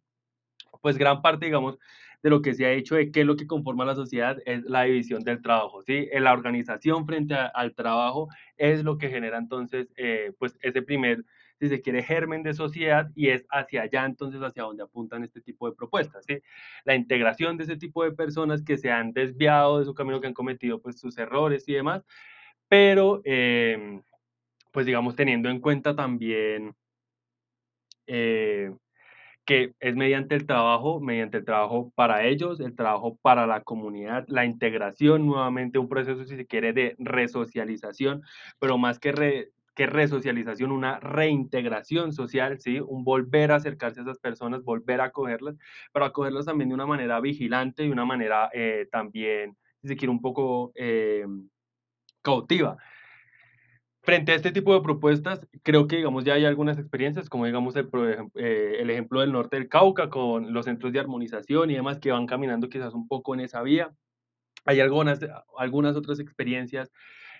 Pues 0.81 0.97
gran 0.97 1.21
parte, 1.21 1.47
digamos, 1.47 1.77
de 2.23 2.29
lo 2.29 2.41
que 2.41 2.53
se 2.53 2.65
ha 2.65 2.71
hecho 2.71 2.95
de 2.95 3.11
qué 3.11 3.21
es 3.21 3.25
lo 3.27 3.35
que 3.35 3.45
conforma 3.45 3.83
la 3.83 3.95
sociedad 3.95 4.37
es 4.45 4.63
la 4.63 4.83
división 4.83 5.25
del 5.25 5.41
trabajo, 5.41 5.81
¿sí? 5.81 6.07
La 6.13 6.31
organización 6.31 7.05
frente 7.05 7.35
al 7.35 7.75
trabajo 7.75 8.29
es 8.55 8.83
lo 8.85 8.97
que 8.97 9.09
genera 9.09 9.37
entonces, 9.37 9.91
eh, 9.97 10.31
pues, 10.39 10.57
ese 10.61 10.81
primer 10.81 11.25
si 11.59 11.69
se 11.69 11.81
quiere, 11.81 12.03
germen 12.03 12.43
de 12.43 12.53
sociedad 12.53 13.09
y 13.15 13.29
es 13.29 13.45
hacia 13.49 13.83
allá 13.83 14.05
entonces 14.05 14.41
hacia 14.41 14.63
donde 14.63 14.83
apuntan 14.83 15.23
este 15.23 15.41
tipo 15.41 15.69
de 15.69 15.75
propuestas. 15.75 16.25
¿sí? 16.25 16.39
La 16.83 16.95
integración 16.95 17.57
de 17.57 17.63
ese 17.63 17.77
tipo 17.77 18.03
de 18.03 18.11
personas 18.11 18.63
que 18.63 18.77
se 18.77 18.91
han 18.91 19.13
desviado 19.13 19.79
de 19.79 19.85
su 19.85 19.93
camino, 19.93 20.19
que 20.21 20.27
han 20.27 20.33
cometido 20.33 20.81
pues 20.81 20.99
sus 20.99 21.17
errores 21.17 21.67
y 21.67 21.73
demás, 21.73 22.03
pero 22.67 23.21
em, 23.23 24.01
pues 24.71 24.85
digamos 24.85 25.15
teniendo 25.15 25.49
en 25.49 25.59
cuenta 25.59 25.95
también 25.95 26.75
eh, 28.07 28.71
que 29.45 29.75
es 29.79 29.95
mediante 29.95 30.35
el 30.35 30.47
trabajo, 30.47 30.99
mediante 30.99 31.37
el 31.37 31.45
trabajo 31.45 31.91
para 31.95 32.25
ellos, 32.25 32.59
el 32.59 32.75
trabajo 32.75 33.17
para 33.21 33.45
la 33.45 33.61
comunidad, 33.61 34.25
la 34.27 34.43
integración, 34.43 35.25
nuevamente 35.27 35.77
un 35.77 35.87
proceso, 35.87 36.25
si 36.25 36.35
se 36.35 36.47
quiere, 36.47 36.73
de 36.73 36.95
resocialización, 36.97 38.23
pero 38.59 38.79
más 38.79 38.97
que 38.99 39.11
re, 39.11 39.51
que 39.75 39.85
resocialización, 39.85 40.71
una 40.71 40.99
reintegración 40.99 42.13
social, 42.13 42.59
¿sí? 42.59 42.79
Un 42.79 43.03
volver 43.03 43.51
a 43.51 43.55
acercarse 43.55 43.99
a 43.99 44.03
esas 44.03 44.19
personas, 44.19 44.63
volver 44.63 45.01
a 45.01 45.05
acogerlas, 45.05 45.57
pero 45.93 46.05
acogerlas 46.05 46.45
también 46.45 46.69
de 46.69 46.75
una 46.75 46.85
manera 46.85 47.19
vigilante, 47.19 47.83
de 47.83 47.91
una 47.91 48.05
manera 48.05 48.49
eh, 48.53 48.87
también, 48.91 49.57
si 49.81 49.89
se 49.89 49.97
quiere, 49.97 50.11
un 50.11 50.21
poco 50.21 50.71
eh, 50.75 51.25
cautiva. 52.21 52.77
Frente 54.01 54.31
a 54.31 54.35
este 54.35 54.51
tipo 54.51 54.73
de 54.73 54.81
propuestas, 54.81 55.47
creo 55.63 55.87
que, 55.87 55.97
digamos, 55.97 56.23
ya 56.23 56.35
hay 56.35 56.45
algunas 56.45 56.77
experiencias, 56.77 57.27
como 57.27 57.45
digamos 57.45 57.75
el, 57.75 57.89
eh, 58.35 58.77
el 58.79 58.89
ejemplo 58.89 59.21
del 59.21 59.31
norte 59.31 59.57
del 59.57 59.67
Cauca, 59.67 60.09
con 60.09 60.53
los 60.53 60.65
centros 60.65 60.93
de 60.93 60.99
armonización 60.99 61.71
y 61.71 61.73
demás, 61.73 61.99
que 61.99 62.11
van 62.11 62.27
caminando 62.27 62.69
quizás 62.69 62.93
un 62.93 63.07
poco 63.07 63.33
en 63.33 63.41
esa 63.41 63.61
vía. 63.61 63.91
Hay 64.63 64.79
algunas, 64.79 65.19
algunas 65.57 65.95
otras 65.95 66.19
experiencias 66.19 66.91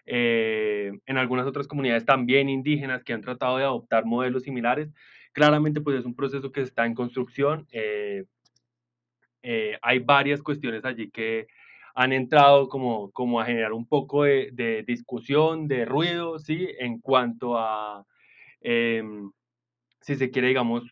eh, 0.06 0.92
en 1.06 1.18
algunas 1.18 1.48
otras 1.48 1.68
comunidades 1.68 2.06
también 2.06 2.50
indígenas 2.50 3.04
que 3.04 3.14
han 3.14 3.22
tratado 3.22 3.58
de 3.58 3.64
adoptar 3.64 4.06
modelos 4.06 4.44
similares. 4.44 4.90
Claramente, 5.34 5.82
pues 5.82 6.00
es 6.00 6.06
un 6.06 6.16
proceso 6.16 6.52
que 6.52 6.62
está 6.62 6.86
en 6.86 6.96
construcción. 6.96 7.68
Eh, 7.72 8.26
eh, 9.44 9.78
hay 9.82 10.00
varias 10.00 10.42
cuestiones 10.42 10.86
allí 10.86 11.12
que 11.12 11.48
han 11.94 12.14
entrado 12.14 12.68
como, 12.68 13.12
como 13.12 13.40
a 13.40 13.46
generar 13.46 13.74
un 13.74 13.88
poco 13.88 14.24
de, 14.24 14.50
de 14.54 14.84
discusión, 14.84 15.68
de 15.68 15.86
ruido, 15.86 16.40
¿sí? 16.40 16.68
En 16.80 17.00
cuanto 17.00 17.58
a, 17.58 18.06
em, 18.62 19.32
si 20.02 20.16
se 20.16 20.30
quiere, 20.30 20.50
digamos, 20.50 20.84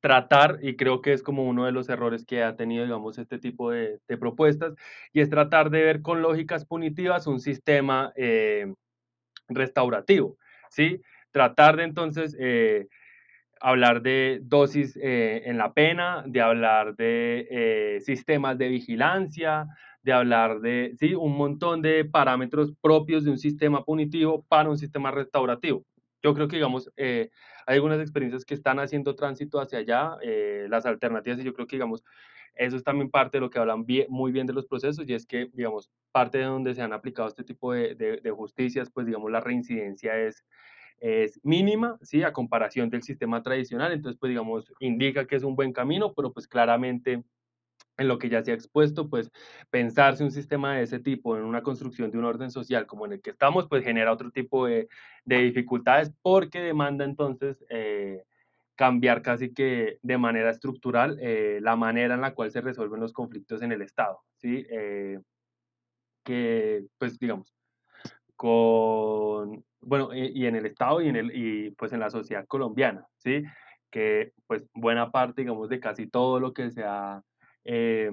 tratar, 0.00 0.58
y 0.62 0.76
creo 0.76 1.02
que 1.02 1.12
es 1.12 1.22
como 1.22 1.44
uno 1.44 1.64
de 1.64 1.72
los 1.72 1.88
errores 1.88 2.24
que 2.24 2.42
ha 2.42 2.56
tenido, 2.56 2.84
digamos, 2.84 3.18
este 3.18 3.38
tipo 3.38 3.70
de, 3.70 4.00
propuestas, 4.18 4.74
y 5.12 5.20
es 5.20 5.30
tratar 5.30 5.70
de 5.70 5.82
ver 5.82 6.02
con 6.02 6.22
lógicas 6.22 6.64
punitivas 6.64 7.26
un 7.26 7.40
sistema 7.40 8.12
eh, 8.16 8.72
restaurativo, 9.48 10.36
¿sí? 10.70 11.00
Tratar 11.32 11.76
de 11.76 11.84
entonces 11.84 12.36
eh, 12.38 12.86
hablar 13.60 14.02
de 14.02 14.40
dosis 14.42 14.96
eh, 15.02 15.42
en 15.46 15.58
la 15.58 15.72
pena, 15.72 16.22
de 16.26 16.40
hablar 16.40 16.94
de 16.96 18.00
sistemas 18.04 18.56
de 18.56 18.68
vigilancia, 18.68 19.66
de 20.02 20.12
hablar 20.12 20.60
de, 20.60 20.94
sí, 20.98 21.14
un 21.14 21.36
montón 21.36 21.82
de 21.82 22.04
parámetros 22.04 22.72
propios 22.80 23.24
de 23.24 23.30
un 23.32 23.38
sistema 23.38 23.84
punitivo 23.84 24.44
para 24.48 24.70
un 24.70 24.78
sistema 24.78 25.10
restaurativo. 25.10 25.84
Yo 26.22 26.34
creo 26.34 26.48
que, 26.48 26.56
digamos, 26.56 26.90
hay 27.68 27.74
algunas 27.74 28.00
experiencias 28.00 28.46
que 28.46 28.54
están 28.54 28.78
haciendo 28.80 29.14
tránsito 29.14 29.60
hacia 29.60 29.80
allá, 29.80 30.16
eh, 30.22 30.66
las 30.70 30.86
alternativas, 30.86 31.38
y 31.38 31.44
yo 31.44 31.52
creo 31.52 31.66
que, 31.66 31.76
digamos, 31.76 32.02
eso 32.54 32.76
es 32.76 32.82
también 32.82 33.10
parte 33.10 33.36
de 33.36 33.42
lo 33.42 33.50
que 33.50 33.58
hablan 33.58 33.84
muy 34.08 34.32
bien 34.32 34.46
de 34.46 34.54
los 34.54 34.66
procesos, 34.66 35.06
y 35.06 35.12
es 35.12 35.26
que, 35.26 35.50
digamos, 35.52 35.90
parte 36.10 36.38
de 36.38 36.44
donde 36.44 36.74
se 36.74 36.80
han 36.80 36.94
aplicado 36.94 37.28
este 37.28 37.44
tipo 37.44 37.74
de, 37.74 37.94
de, 37.94 38.30
justicias, 38.30 38.90
pues, 38.90 39.04
digamos, 39.04 39.30
la 39.30 39.40
reincidencia 39.40 40.18
es, 40.18 40.46
es 40.98 41.38
mínima, 41.44 41.98
¿sí? 42.00 42.22
A 42.22 42.32
comparación 42.32 42.88
del 42.88 43.02
sistema 43.02 43.42
tradicional, 43.42 43.92
entonces, 43.92 44.18
pues, 44.18 44.30
digamos, 44.30 44.72
indica 44.80 45.26
que 45.26 45.36
es 45.36 45.42
un 45.42 45.54
buen 45.54 45.74
camino, 45.74 46.14
pero 46.14 46.32
pues 46.32 46.48
claramente 46.48 47.22
en 47.98 48.08
lo 48.08 48.18
que 48.18 48.28
ya 48.28 48.42
se 48.42 48.52
ha 48.52 48.54
expuesto, 48.54 49.10
pues 49.10 49.30
pensarse 49.70 50.24
un 50.24 50.30
sistema 50.30 50.76
de 50.76 50.84
ese 50.84 51.00
tipo 51.00 51.36
en 51.36 51.44
una 51.44 51.62
construcción 51.62 52.10
de 52.10 52.18
un 52.18 52.24
orden 52.24 52.50
social 52.50 52.86
como 52.86 53.04
en 53.04 53.14
el 53.14 53.20
que 53.20 53.30
estamos, 53.30 53.68
pues 53.68 53.84
genera 53.84 54.12
otro 54.12 54.30
tipo 54.30 54.66
de, 54.66 54.88
dificultades 55.24 56.12
porque 56.22 56.60
demanda 56.60 57.04
entonces 57.04 57.62
eh, 57.68 58.22
cambiar 58.76 59.20
casi 59.20 59.52
que 59.52 59.98
de 60.02 60.16
manera 60.18 60.50
estructural 60.50 61.18
eh, 61.20 61.58
la 61.60 61.76
manera 61.76 62.14
en 62.14 62.20
la 62.20 62.34
cual 62.34 62.50
se 62.50 62.60
resuelven 62.60 63.00
los 63.00 63.12
conflictos 63.12 63.60
en 63.62 63.72
el 63.72 63.82
Estado, 63.82 64.20
¿sí? 64.36 64.64
Eh, 64.70 65.18
que, 66.24 66.84
pues 66.98 67.18
digamos, 67.18 67.52
con, 68.36 69.64
bueno, 69.80 70.14
y, 70.14 70.46
en 70.46 70.54
el 70.54 70.66
Estado 70.66 71.00
y 71.00 71.08
en, 71.08 71.16
el, 71.16 71.32
y 71.34 71.70
pues 71.72 71.92
en 71.92 72.00
la 72.00 72.10
sociedad 72.10 72.46
colombiana, 72.46 73.06
¿sí? 73.16 73.42
Que 73.90 74.32
pues 74.46 74.62
buena 74.74 75.10
parte, 75.10 75.42
digamos, 75.42 75.68
de 75.68 75.80
casi 75.80 76.06
todo 76.06 76.38
lo 76.38 76.52
que 76.52 76.70
se 76.70 76.84
ha 76.84 77.22
eh, 77.64 78.10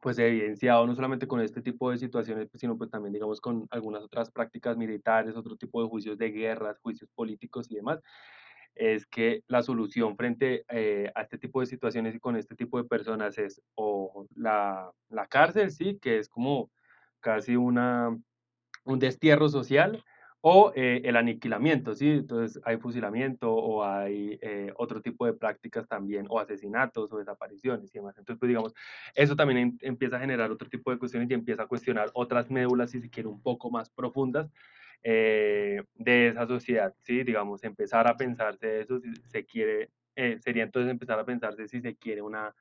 pues 0.00 0.18
evidenciado 0.18 0.86
no 0.86 0.94
solamente 0.94 1.26
con 1.26 1.40
este 1.40 1.62
tipo 1.62 1.90
de 1.90 1.96
situaciones, 1.96 2.48
pues, 2.50 2.60
sino 2.60 2.76
pues 2.76 2.90
también 2.90 3.14
digamos 3.14 3.40
con 3.40 3.66
algunas 3.70 4.02
otras 4.02 4.30
prácticas 4.30 4.76
militares, 4.76 5.34
otro 5.34 5.56
tipo 5.56 5.82
de 5.82 5.88
juicios 5.88 6.18
de 6.18 6.30
guerras, 6.30 6.78
juicios 6.80 7.08
políticos 7.14 7.70
y 7.70 7.76
demás, 7.76 8.02
es 8.74 9.06
que 9.06 9.42
la 9.48 9.62
solución 9.62 10.16
frente 10.16 10.64
eh, 10.68 11.10
a 11.14 11.22
este 11.22 11.38
tipo 11.38 11.60
de 11.60 11.66
situaciones 11.66 12.14
y 12.14 12.20
con 12.20 12.36
este 12.36 12.54
tipo 12.54 12.76
de 12.76 12.84
personas 12.84 13.38
es 13.38 13.62
o 13.76 14.26
la, 14.34 14.90
la 15.08 15.26
cárcel, 15.26 15.70
sí, 15.70 15.98
que 16.02 16.18
es 16.18 16.28
como 16.28 16.70
casi 17.20 17.56
una, 17.56 18.14
un 18.84 18.98
destierro 18.98 19.48
social, 19.48 20.04
o 20.46 20.72
eh, 20.76 21.00
el 21.04 21.16
aniquilamiento, 21.16 21.94
¿sí? 21.94 22.10
Entonces 22.10 22.60
hay 22.66 22.76
fusilamiento 22.76 23.50
o 23.50 23.82
hay 23.82 24.38
eh, 24.42 24.74
otro 24.76 25.00
tipo 25.00 25.24
de 25.24 25.32
prácticas 25.32 25.88
también, 25.88 26.26
o 26.28 26.38
asesinatos 26.38 27.10
o 27.14 27.16
desapariciones 27.16 27.88
y 27.94 27.98
demás. 27.98 28.14
Entonces, 28.18 28.38
pues 28.38 28.48
digamos, 28.48 28.74
eso 29.14 29.34
también 29.36 29.58
em, 29.58 29.78
empieza 29.80 30.16
a 30.16 30.20
generar 30.20 30.50
otro 30.50 30.68
tipo 30.68 30.90
de 30.90 30.98
cuestiones 30.98 31.30
y 31.30 31.32
empieza 31.32 31.62
a 31.62 31.66
cuestionar 31.66 32.10
otras 32.12 32.50
médulas, 32.50 32.90
si 32.90 33.00
se 33.00 33.08
quiere, 33.08 33.30
un 33.30 33.40
poco 33.40 33.70
más 33.70 33.88
profundas 33.88 34.52
eh, 35.02 35.82
de 35.94 36.28
esa 36.28 36.46
sociedad, 36.46 36.94
¿sí? 37.00 37.22
Digamos, 37.24 37.64
empezar 37.64 38.06
a 38.06 38.14
pensarse 38.14 38.80
eso, 38.80 39.00
si 39.00 39.14
se 39.26 39.46
quiere, 39.46 39.88
sería 40.40 40.64
entonces 40.64 40.90
empezar 40.90 41.18
a 41.18 41.24
pensarse 41.24 41.68
si 41.68 41.80
se 41.80 41.96
quiere 41.96 42.20
una 42.20 42.54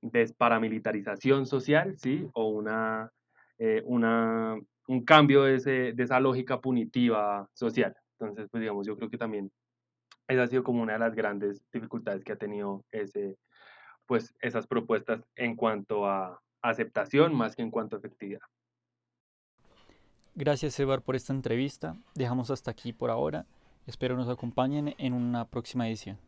desparamilitarización 0.00 1.44
social, 1.44 1.98
¿sí? 1.98 2.26
O 2.32 2.48
una, 2.48 3.12
una 3.84 4.56
un 4.88 5.04
cambio 5.04 5.44
de, 5.44 5.56
ese, 5.56 5.92
de 5.92 6.02
esa 6.02 6.20
lógica 6.20 6.60
punitiva 6.60 7.48
social. 7.54 7.96
Entonces, 8.18 8.48
pues 8.50 8.60
digamos, 8.60 8.86
yo 8.86 8.96
creo 8.96 9.10
que 9.10 9.18
también 9.18 9.50
esa 10.28 10.42
ha 10.44 10.46
sido 10.46 10.62
como 10.62 10.82
una 10.82 10.94
de 10.94 10.98
las 10.98 11.14
grandes 11.14 11.62
dificultades 11.72 12.24
que 12.24 12.32
ha 12.32 12.36
tenido 12.36 12.84
ese, 12.90 13.36
pues, 14.06 14.34
esas 14.40 14.66
propuestas 14.66 15.22
en 15.36 15.56
cuanto 15.56 16.06
a 16.06 16.40
aceptación 16.62 17.34
más 17.34 17.56
que 17.56 17.62
en 17.62 17.70
cuanto 17.70 17.96
a 17.96 17.98
efectividad. 17.98 18.40
Gracias, 20.34 20.78
Evar, 20.80 21.02
por 21.02 21.16
esta 21.16 21.32
entrevista. 21.32 21.96
Dejamos 22.14 22.50
hasta 22.50 22.70
aquí 22.70 22.92
por 22.92 23.10
ahora. 23.10 23.44
Espero 23.86 24.16
nos 24.16 24.28
acompañen 24.28 24.94
en 24.96 25.12
una 25.12 25.44
próxima 25.46 25.88
edición. 25.88 26.18